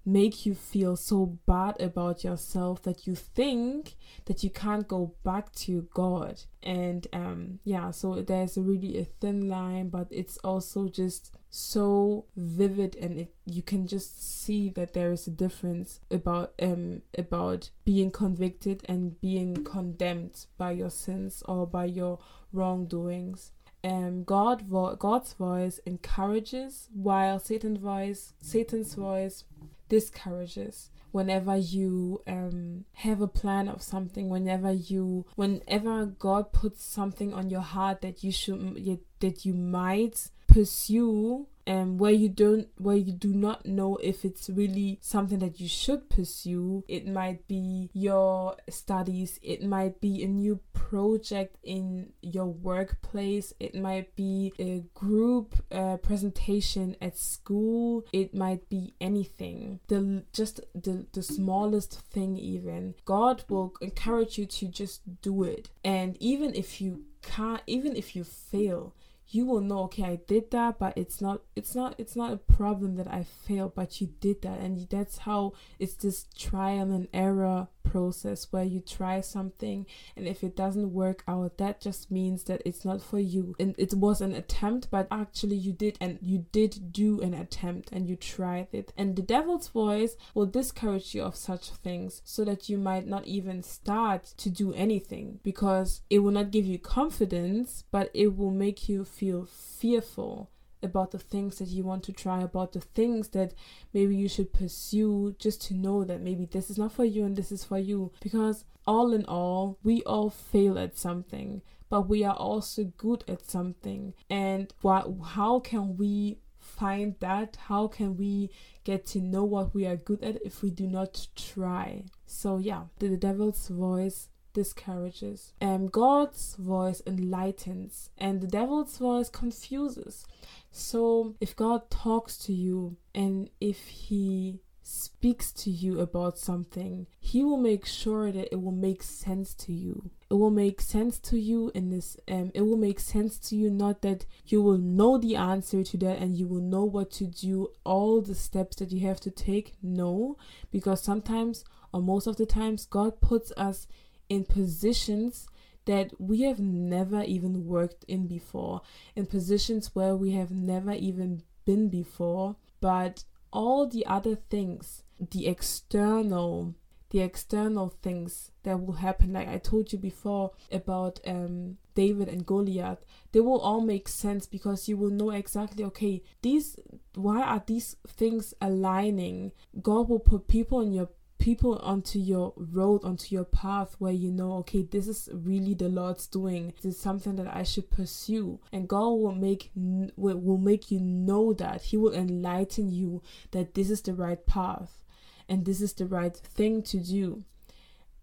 make 0.05 0.45
you 0.45 0.53
feel 0.53 0.95
so 0.95 1.37
bad 1.47 1.79
about 1.81 2.23
yourself 2.23 2.81
that 2.83 3.07
you 3.07 3.15
think 3.15 3.95
that 4.25 4.43
you 4.43 4.49
can't 4.49 4.87
go 4.87 5.15
back 5.23 5.51
to 5.53 5.87
God. 5.93 6.43
And 6.61 7.07
um 7.11 7.59
yeah, 7.63 7.91
so 7.91 8.21
there's 8.21 8.57
really 8.57 8.97
a 8.99 9.05
thin 9.05 9.49
line, 9.49 9.89
but 9.89 10.07
it's 10.11 10.37
also 10.37 10.87
just 10.87 11.35
so 11.49 12.25
vivid 12.35 12.95
and 12.97 13.19
it, 13.21 13.33
you 13.45 13.61
can 13.61 13.87
just 13.87 14.43
see 14.43 14.69
that 14.69 14.93
there 14.93 15.11
is 15.11 15.25
a 15.25 15.31
difference 15.31 16.01
about 16.11 16.53
um 16.61 17.01
about 17.17 17.69
being 17.83 18.11
convicted 18.11 18.83
and 18.87 19.19
being 19.21 19.63
condemned 19.63 20.45
by 20.57 20.71
your 20.71 20.89
sins 20.89 21.41
or 21.47 21.65
by 21.65 21.85
your 21.85 22.19
wrongdoings 22.51 23.51
um, 23.85 24.23
God 24.23 24.63
vo- 24.63 24.95
God's 24.95 25.33
voice 25.33 25.79
encourages, 25.85 26.89
while 26.91 27.37
Satan's 27.37 27.77
voice 27.77 28.33
Satan's 28.41 28.95
voice 28.95 29.43
discourages 29.89 30.89
whenever 31.11 31.55
you 31.55 32.21
um, 32.27 32.83
have 32.93 33.21
a 33.21 33.27
plan 33.27 33.69
of 33.69 33.81
something 33.81 34.29
whenever 34.29 34.71
you 34.71 35.25
whenever 35.35 36.05
god 36.05 36.51
puts 36.51 36.83
something 36.83 37.33
on 37.33 37.49
your 37.49 37.61
heart 37.61 38.01
that 38.01 38.23
you 38.23 38.31
should 38.31 38.99
that 39.19 39.45
you 39.45 39.53
might 39.53 40.29
pursue 40.47 41.47
um, 41.67 41.97
where 41.97 42.11
you 42.11 42.29
don't 42.29 42.67
where 42.77 42.95
you 42.95 43.11
do 43.11 43.33
not 43.33 43.65
know 43.65 43.97
if 43.97 44.23
it's 44.25 44.49
really 44.49 44.99
something 45.01 45.39
that 45.39 45.59
you 45.59 45.67
should 45.67 46.09
pursue 46.09 46.83
it 46.87 47.07
might 47.07 47.47
be 47.47 47.89
your 47.93 48.55
studies 48.69 49.39
it 49.41 49.63
might 49.63 49.99
be 50.01 50.23
a 50.23 50.27
new 50.27 50.59
project 50.73 51.57
in 51.63 52.11
your 52.21 52.45
workplace 52.45 53.53
it 53.59 53.73
might 53.75 54.15
be 54.15 54.53
a 54.59 54.83
group 54.93 55.55
uh, 55.71 55.97
presentation 55.97 56.95
at 57.01 57.17
school 57.17 58.05
it 58.13 58.33
might 58.33 58.69
be 58.69 58.93
anything. 59.01 59.79
The 59.87 60.23
just 60.33 60.61
the 60.73 61.05
the 61.13 61.23
smallest 61.23 62.01
thing 62.11 62.37
even 62.37 62.95
god 63.05 63.43
will 63.49 63.73
encourage 63.81 64.37
you 64.37 64.45
to 64.45 64.67
just 64.67 65.01
do 65.21 65.43
it. 65.43 65.69
And 65.83 66.17
even 66.19 66.53
if 66.55 66.81
you 66.81 67.05
can't 67.21 67.61
even 67.67 67.95
if 67.95 68.15
you 68.15 68.23
fail 68.23 68.93
you 69.29 69.45
will 69.45 69.61
know 69.61 69.79
okay 69.79 70.03
i 70.03 70.19
did 70.27 70.51
that 70.51 70.77
but 70.79 70.93
it's 70.97 71.19
not 71.19 71.41
it's 71.55 71.75
not 71.75 71.95
it's 71.97 72.15
not 72.15 72.31
a 72.33 72.37
problem 72.37 72.95
that 72.95 73.07
i 73.07 73.23
failed 73.23 73.73
but 73.75 74.01
you 74.01 74.07
did 74.19 74.41
that. 74.41 74.59
And 74.59 74.87
that's 74.89 75.19
how 75.19 75.53
it's 75.79 75.95
this 75.95 76.25
trial 76.37 76.91
and 76.91 77.07
error 77.13 77.67
process 77.85 78.47
where 78.51 78.63
you 78.63 78.79
try 78.79 79.21
something 79.21 79.85
and 80.15 80.27
if 80.27 80.43
it 80.43 80.55
doesn't 80.55 80.93
work 80.93 81.23
out 81.27 81.57
that 81.57 81.81
just 81.81 82.11
means 82.11 82.43
that 82.45 82.61
it's 82.65 82.83
not 82.83 83.01
for 83.01 83.19
you. 83.19 83.55
And 83.59 83.75
it 83.77 83.93
was 83.93 84.21
an 84.21 84.33
attempt 84.33 84.89
but 84.89 85.07
actually 85.11 85.55
you 85.55 85.73
did 85.73 85.97
and 86.01 86.19
you 86.21 86.45
did 86.51 86.91
do 86.91 87.21
an 87.21 87.33
attempt 87.33 87.91
and 87.91 88.07
you 88.07 88.15
tried 88.15 88.67
it. 88.71 88.91
And 88.97 89.15
the 89.15 89.21
devil's 89.21 89.67
voice 89.69 90.15
will 90.33 90.45
discourage 90.45 91.13
you 91.13 91.23
of 91.23 91.35
such 91.35 91.69
things 91.69 92.21
so 92.25 92.43
that 92.45 92.69
you 92.69 92.77
might 92.77 93.07
not 93.07 93.25
even 93.25 93.63
start 93.63 94.23
to 94.37 94.49
do 94.49 94.73
anything 94.73 95.39
because 95.43 96.01
it 96.09 96.19
will 96.19 96.31
not 96.31 96.51
give 96.51 96.65
you 96.65 96.79
confidence 96.79 97.83
but 97.91 98.09
it 98.13 98.35
will 98.35 98.51
make 98.51 98.89
you 98.89 99.05
feel 99.05 99.45
fearful 99.45 100.49
about 100.85 101.11
the 101.11 101.19
things 101.19 101.57
that 101.59 101.67
you 101.67 101.83
want 101.83 102.03
to 102.03 102.13
try, 102.13 102.41
about 102.41 102.71
the 102.71 102.79
things 102.79 103.29
that 103.29 103.53
maybe 103.93 104.15
you 104.15 104.29
should 104.29 104.53
pursue, 104.53 105.35
just 105.37 105.61
to 105.63 105.73
know 105.73 106.03
that 106.03 106.21
maybe 106.21 106.45
this 106.45 106.69
is 106.69 106.77
not 106.77 106.93
for 106.93 107.05
you 107.05 107.25
and 107.25 107.35
this 107.35 107.51
is 107.51 107.63
for 107.63 107.77
you. 107.77 108.11
Because 108.21 108.65
all 108.87 109.13
in 109.13 109.25
all, 109.25 109.77
we 109.83 110.03
all 110.03 110.29
fail 110.29 110.77
at 110.79 110.97
something, 110.97 111.61
but 111.89 112.07
we 112.07 112.23
are 112.23 112.35
also 112.35 112.85
good 112.97 113.23
at 113.27 113.49
something. 113.49 114.13
And 114.29 114.73
what, 114.81 115.11
how 115.23 115.59
can 115.59 115.97
we 115.97 116.39
find 116.59 117.15
that? 117.19 117.57
How 117.67 117.87
can 117.87 118.17
we 118.17 118.49
get 118.83 119.05
to 119.07 119.19
know 119.19 119.43
what 119.43 119.73
we 119.73 119.85
are 119.85 119.95
good 119.95 120.23
at 120.23 120.41
if 120.45 120.61
we 120.61 120.71
do 120.71 120.87
not 120.87 121.27
try? 121.35 122.03
So, 122.25 122.57
yeah, 122.57 122.83
the 122.99 123.17
devil's 123.17 123.67
voice 123.67 124.29
discourages. 124.55 125.53
And 125.61 125.91
God's 125.91 126.55
voice 126.55 127.03
enlightens, 127.05 128.09
and 128.17 128.41
the 128.41 128.47
devil's 128.47 128.97
voice 128.97 129.29
confuses. 129.29 130.25
So, 130.71 131.35
if 131.39 131.55
God 131.55 131.89
talks 131.91 132.37
to 132.39 132.53
you 132.53 132.97
and 133.13 133.49
if 133.61 133.87
He 133.87 134.61
speaks 134.87 135.51
to 135.51 135.71
you 135.71 135.99
about 135.99 136.37
something, 136.37 137.07
He 137.19 137.43
will 137.43 137.57
make 137.57 137.85
sure 137.85 138.31
that 138.31 138.51
it 138.51 138.61
will 138.61 138.71
make 138.71 139.01
sense 139.01 139.53
to 139.55 139.73
you. 139.73 140.11
It 140.29 140.35
will 140.35 140.51
make 140.51 140.81
sense 140.81 141.17
to 141.19 141.39
you 141.39 141.71
in 141.73 141.89
this, 141.89 142.17
um, 142.27 142.51
it 142.53 142.61
will 142.61 142.77
make 142.77 142.99
sense 142.99 143.37
to 143.49 143.55
you, 143.55 143.69
not 143.69 144.01
that 144.01 144.25
you 144.45 144.61
will 144.61 144.77
know 144.77 145.17
the 145.17 145.35
answer 145.35 145.83
to 145.83 145.97
that 145.97 146.19
and 146.19 146.35
you 146.35 146.47
will 146.47 146.61
know 146.61 146.83
what 146.83 147.09
to 147.11 147.25
do, 147.25 147.69
all 147.83 148.21
the 148.21 148.35
steps 148.35 148.75
that 148.77 148.91
you 148.91 149.07
have 149.07 149.19
to 149.21 149.31
take. 149.31 149.73
No, 149.81 150.37
because 150.71 151.01
sometimes, 151.01 151.63
or 151.93 152.01
most 152.01 152.27
of 152.27 152.37
the 152.37 152.45
times, 152.45 152.85
God 152.85 153.21
puts 153.21 153.51
us 153.57 153.87
in 154.29 154.45
positions 154.45 155.47
that 155.85 156.19
we 156.19 156.41
have 156.41 156.59
never 156.59 157.21
even 157.23 157.65
worked 157.65 158.03
in 158.07 158.27
before, 158.27 158.81
in 159.15 159.25
positions 159.25 159.91
where 159.93 160.15
we 160.15 160.31
have 160.31 160.51
never 160.51 160.91
even 160.91 161.43
been 161.65 161.89
before. 161.89 162.55
But 162.81 163.23
all 163.53 163.87
the 163.87 164.05
other 164.05 164.35
things, 164.35 165.03
the 165.19 165.47
external, 165.47 166.75
the 167.11 167.21
external 167.21 167.89
things 168.01 168.51
that 168.63 168.81
will 168.81 168.95
happen, 168.95 169.33
like 169.33 169.47
I 169.47 169.59
told 169.59 169.93
you 169.93 169.99
before 169.99 170.51
about 170.71 171.19
um, 171.25 171.77
David 171.93 172.27
and 172.27 172.45
Goliath, 172.45 173.05
they 173.31 173.39
will 173.39 173.59
all 173.59 173.81
make 173.81 174.07
sense 174.07 174.45
because 174.47 174.89
you 174.89 174.97
will 174.97 175.11
know 175.11 175.29
exactly, 175.29 175.83
okay, 175.85 176.23
these, 176.41 176.77
why 177.13 177.41
are 177.41 177.63
these 177.65 177.95
things 178.07 178.53
aligning? 178.59 179.51
God 179.81 180.09
will 180.09 180.19
put 180.19 180.47
people 180.47 180.81
in 180.81 180.93
your 180.93 181.09
people 181.37 181.77
onto 181.79 182.17
your 182.17 182.53
road, 182.55 183.03
onto 183.03 183.35
your 183.35 183.43
path 183.43 183.95
where 183.99 184.13
you 184.13 184.31
know, 184.31 184.53
okay, 184.53 184.83
this 184.83 185.07
is 185.07 185.29
really 185.33 185.73
the 185.73 185.89
Lord's 185.89 186.27
doing. 186.27 186.73
This 186.81 186.95
is 186.95 186.99
something 186.99 187.35
that 187.35 187.53
I 187.53 187.63
should 187.63 187.89
pursue. 187.89 188.59
And 188.71 188.87
God 188.87 189.09
will 189.09 189.35
make 189.35 189.71
will 189.75 190.57
make 190.57 190.91
you 190.91 190.99
know 190.99 191.53
that. 191.53 191.83
He 191.83 191.97
will 191.97 192.13
enlighten 192.13 192.91
you 192.91 193.21
that 193.51 193.73
this 193.73 193.89
is 193.89 194.01
the 194.01 194.13
right 194.13 194.45
path 194.45 195.03
and 195.47 195.65
this 195.65 195.81
is 195.81 195.93
the 195.93 196.05
right 196.05 196.35
thing 196.35 196.81
to 196.83 196.97
do. 196.99 197.43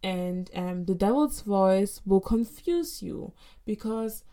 And 0.02 0.50
um, 0.54 0.84
the 0.86 0.94
devil's 0.94 1.42
voice 1.42 2.00
will 2.04 2.20
confuse 2.20 3.02
you 3.02 3.32
because 3.64 4.24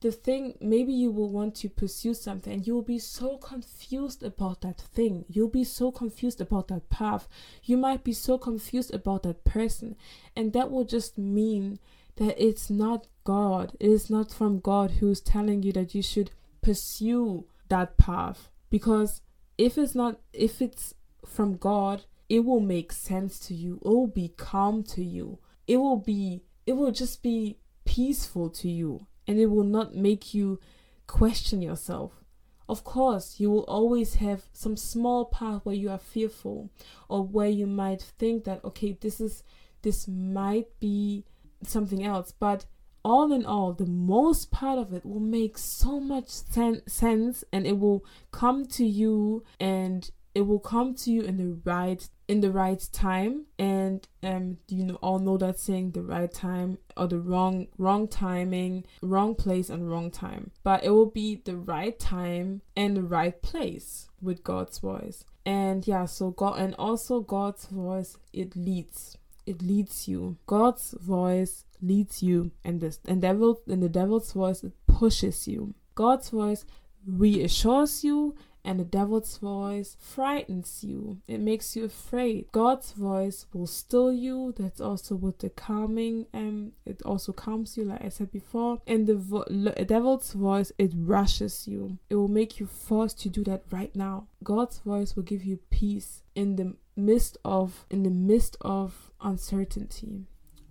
the 0.00 0.10
thing 0.10 0.54
maybe 0.60 0.92
you 0.92 1.10
will 1.10 1.28
want 1.28 1.54
to 1.54 1.68
pursue 1.68 2.14
something 2.14 2.52
and 2.52 2.66
you'll 2.66 2.82
be 2.82 2.98
so 2.98 3.36
confused 3.36 4.22
about 4.22 4.62
that 4.62 4.80
thing. 4.80 5.26
You'll 5.28 5.48
be 5.48 5.64
so 5.64 5.92
confused 5.92 6.40
about 6.40 6.68
that 6.68 6.88
path. 6.88 7.28
You 7.62 7.76
might 7.76 8.02
be 8.02 8.14
so 8.14 8.38
confused 8.38 8.94
about 8.94 9.24
that 9.24 9.44
person. 9.44 9.96
And 10.34 10.54
that 10.54 10.70
will 10.70 10.84
just 10.84 11.18
mean 11.18 11.78
that 12.16 12.42
it's 12.42 12.70
not 12.70 13.08
god. 13.24 13.76
It 13.78 13.90
is 13.90 14.08
not 14.08 14.32
from 14.32 14.60
god 14.60 14.92
who's 14.92 15.20
telling 15.20 15.62
you 15.62 15.72
that 15.72 15.94
you 15.94 16.02
should 16.02 16.30
pursue 16.62 17.44
that 17.68 17.98
path. 17.98 18.48
Because 18.70 19.20
if 19.58 19.76
it's 19.76 19.94
not 19.94 20.18
if 20.32 20.62
it's 20.62 20.94
from 21.26 21.58
god 21.58 22.04
it 22.30 22.44
will 22.44 22.60
make 22.60 22.92
sense 22.92 23.38
to 23.40 23.54
you. 23.54 23.80
It 23.84 23.88
will 23.88 24.06
be 24.06 24.28
calm 24.28 24.82
to 24.84 25.04
you. 25.04 25.40
It 25.66 25.76
will 25.76 25.98
be 25.98 26.44
it 26.64 26.72
will 26.72 26.92
just 26.92 27.22
be 27.22 27.58
peaceful 27.84 28.48
to 28.50 28.68
you 28.70 29.06
and 29.30 29.38
it 29.38 29.46
will 29.46 29.62
not 29.62 29.94
make 29.94 30.34
you 30.34 30.58
question 31.06 31.62
yourself. 31.62 32.24
Of 32.68 32.82
course, 32.82 33.38
you 33.38 33.48
will 33.48 33.62
always 33.68 34.16
have 34.16 34.42
some 34.52 34.76
small 34.76 35.24
part 35.24 35.64
where 35.64 35.74
you 35.74 35.88
are 35.88 35.98
fearful 35.98 36.68
or 37.08 37.22
where 37.22 37.48
you 37.48 37.68
might 37.68 38.02
think 38.02 38.42
that 38.42 38.64
okay, 38.64 38.98
this 39.00 39.20
is 39.20 39.44
this 39.82 40.08
might 40.08 40.66
be 40.80 41.24
something 41.62 42.04
else, 42.04 42.32
but 42.32 42.66
all 43.04 43.32
in 43.32 43.46
all, 43.46 43.72
the 43.72 43.86
most 43.86 44.50
part 44.50 44.80
of 44.80 44.92
it 44.92 45.06
will 45.06 45.20
make 45.20 45.56
so 45.56 46.00
much 46.00 46.28
sen- 46.28 46.82
sense 46.88 47.44
and 47.52 47.68
it 47.68 47.78
will 47.78 48.04
come 48.32 48.66
to 48.66 48.84
you 48.84 49.44
and 49.60 50.10
it 50.34 50.42
will 50.42 50.60
come 50.60 50.94
to 50.94 51.10
you 51.10 51.22
in 51.22 51.36
the 51.36 51.58
right 51.64 52.08
in 52.28 52.40
the 52.40 52.50
right 52.50 52.86
time. 52.92 53.46
And 53.58 54.06
um 54.22 54.58
you 54.68 54.84
know 54.84 54.94
all 54.96 55.18
know 55.18 55.36
that 55.38 55.58
saying 55.58 55.92
the 55.92 56.02
right 56.02 56.32
time 56.32 56.78
or 56.96 57.08
the 57.08 57.18
wrong 57.18 57.66
wrong 57.78 58.08
timing 58.08 58.84
wrong 59.02 59.34
place 59.34 59.70
and 59.70 59.90
wrong 59.90 60.10
time. 60.10 60.52
But 60.62 60.84
it 60.84 60.90
will 60.90 61.10
be 61.10 61.36
the 61.44 61.56
right 61.56 61.98
time 61.98 62.62
and 62.76 62.96
the 62.96 63.02
right 63.02 63.40
place 63.42 64.08
with 64.22 64.44
god's 64.44 64.78
voice. 64.78 65.24
And 65.44 65.86
yeah 65.86 66.06
so 66.06 66.30
god 66.30 66.60
and 66.60 66.74
also 66.76 67.20
god's 67.20 67.66
voice 67.66 68.16
it 68.32 68.54
leads 68.56 69.16
it 69.46 69.62
leads 69.62 70.06
you. 70.06 70.36
God's 70.46 70.94
voice 71.00 71.64
leads 71.82 72.22
you 72.22 72.52
and 72.64 72.80
this 72.80 73.00
and 73.06 73.22
devil 73.22 73.60
and 73.66 73.82
the 73.82 73.88
devil's 73.88 74.32
voice 74.32 74.62
it 74.62 74.72
pushes 74.86 75.48
you. 75.48 75.74
God's 75.94 76.28
voice 76.30 76.64
reassures 77.06 78.04
you 78.04 78.36
and 78.64 78.78
the 78.78 78.84
devil's 78.84 79.38
voice 79.38 79.96
frightens 79.98 80.84
you. 80.84 81.18
It 81.26 81.40
makes 81.40 81.76
you 81.76 81.84
afraid. 81.84 82.46
God's 82.52 82.92
voice 82.92 83.46
will 83.52 83.66
still 83.66 84.12
you. 84.12 84.54
That's 84.56 84.80
also 84.80 85.14
with 85.14 85.38
the 85.38 85.50
calming, 85.50 86.26
um, 86.34 86.72
it 86.84 87.02
also 87.02 87.32
calms 87.32 87.76
you, 87.76 87.84
like 87.84 88.04
I 88.04 88.08
said 88.08 88.30
before. 88.30 88.80
And 88.86 89.06
the 89.06 89.16
vo- 89.16 89.44
devil's 89.86 90.32
voice, 90.32 90.72
it 90.78 90.92
rushes 90.94 91.66
you. 91.66 91.98
It 92.08 92.16
will 92.16 92.28
make 92.28 92.60
you 92.60 92.66
forced 92.66 93.20
to 93.20 93.28
do 93.28 93.44
that 93.44 93.62
right 93.70 93.94
now. 93.94 94.26
God's 94.42 94.78
voice 94.78 95.16
will 95.16 95.22
give 95.22 95.44
you 95.44 95.58
peace 95.70 96.22
in 96.34 96.56
the 96.56 96.76
midst 96.96 97.38
of 97.44 97.86
in 97.90 98.02
the 98.02 98.10
midst 98.10 98.56
of 98.60 99.10
uncertainty. 99.20 100.26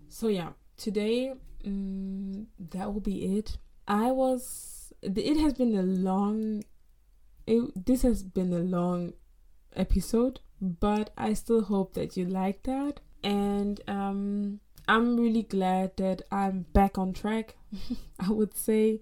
So 0.10 0.28
yeah, 0.28 0.50
today 0.78 1.34
um, 1.66 2.48
that 2.72 2.94
will 2.94 3.02
be 3.02 3.38
it. 3.38 3.58
I 3.88 4.12
was. 4.12 4.94
It 5.02 5.40
has 5.40 5.54
been 5.54 5.76
a 5.78 5.82
long 5.82 6.64
it, 7.50 7.86
this 7.86 8.04
has 8.04 8.22
been 8.22 8.54
a 8.54 8.60
long 8.60 9.14
episode, 9.76 10.40
but 10.62 11.10
I 11.18 11.34
still 11.34 11.64
hope 11.64 11.96
that 11.96 12.16
you 12.16 12.26
like 12.26 12.64
that. 12.64 13.00
And 13.24 13.82
um, 13.88 14.60
I'm 14.88 15.20
really 15.20 15.44
glad 15.44 15.98
that 15.98 16.22
I'm 16.32 16.68
back 16.74 16.98
on 16.98 17.12
track. 17.12 17.56
I 18.20 18.30
would 18.30 18.56
say. 18.56 19.02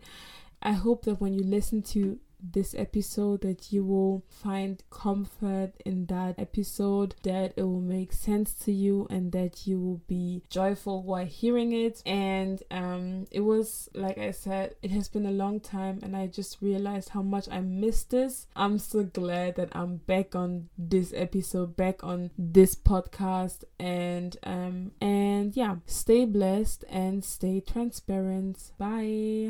I 0.62 0.72
hope 0.72 1.04
that 1.06 1.22
when 1.22 1.34
you 1.34 1.44
listen 1.44 1.84
to 1.94 2.20
this 2.42 2.76
episode, 2.76 3.42
that 3.42 3.72
you 3.72 3.84
will 3.84 4.24
find 4.30 4.84
comfort 4.90 5.74
in 5.86 6.06
that 6.08 6.36
episode, 6.38 7.16
that 7.24 7.54
it 7.56 7.64
will 7.64 7.82
make 7.82 8.14
sense 8.14 8.54
to 8.54 8.72
you, 8.72 9.08
and 9.10 9.32
that 9.32 9.68
you 9.68 9.80
will 9.80 10.02
be 10.08 10.44
joyful 10.50 11.04
while 11.04 11.26
hearing 11.26 11.72
it. 11.72 12.02
And 12.06 12.62
um, 12.72 13.26
it 13.32 13.42
was, 13.42 13.90
like 13.94 14.18
I 14.18 14.32
said, 14.32 14.76
it 14.82 14.92
has 14.92 15.08
been 15.08 15.26
a 15.26 15.32
long 15.32 15.60
time, 15.60 16.00
and 16.04 16.16
I 16.16 16.28
just 16.28 16.62
realized 16.62 17.10
how 17.10 17.22
much 17.22 17.48
I 17.50 17.62
missed 17.62 18.12
this. 18.12 18.48
I'm 18.56 18.80
so 18.80 19.04
glad 19.04 19.56
that 19.56 19.70
I'm 19.74 19.98
back 19.98 20.36
on 20.36 20.70
this 20.78 21.14
episode, 21.16 21.76
back 21.76 22.04
on 22.04 22.32
this 22.38 22.76
podcast, 22.76 23.64
and 23.80 24.38
um, 24.44 24.92
and 25.02 25.56
yeah, 25.56 25.78
stay 25.86 26.26
blessed 26.26 26.84
and 26.90 27.24
stay 27.24 27.62
transparent. 27.62 28.72
Bye. 28.78 29.46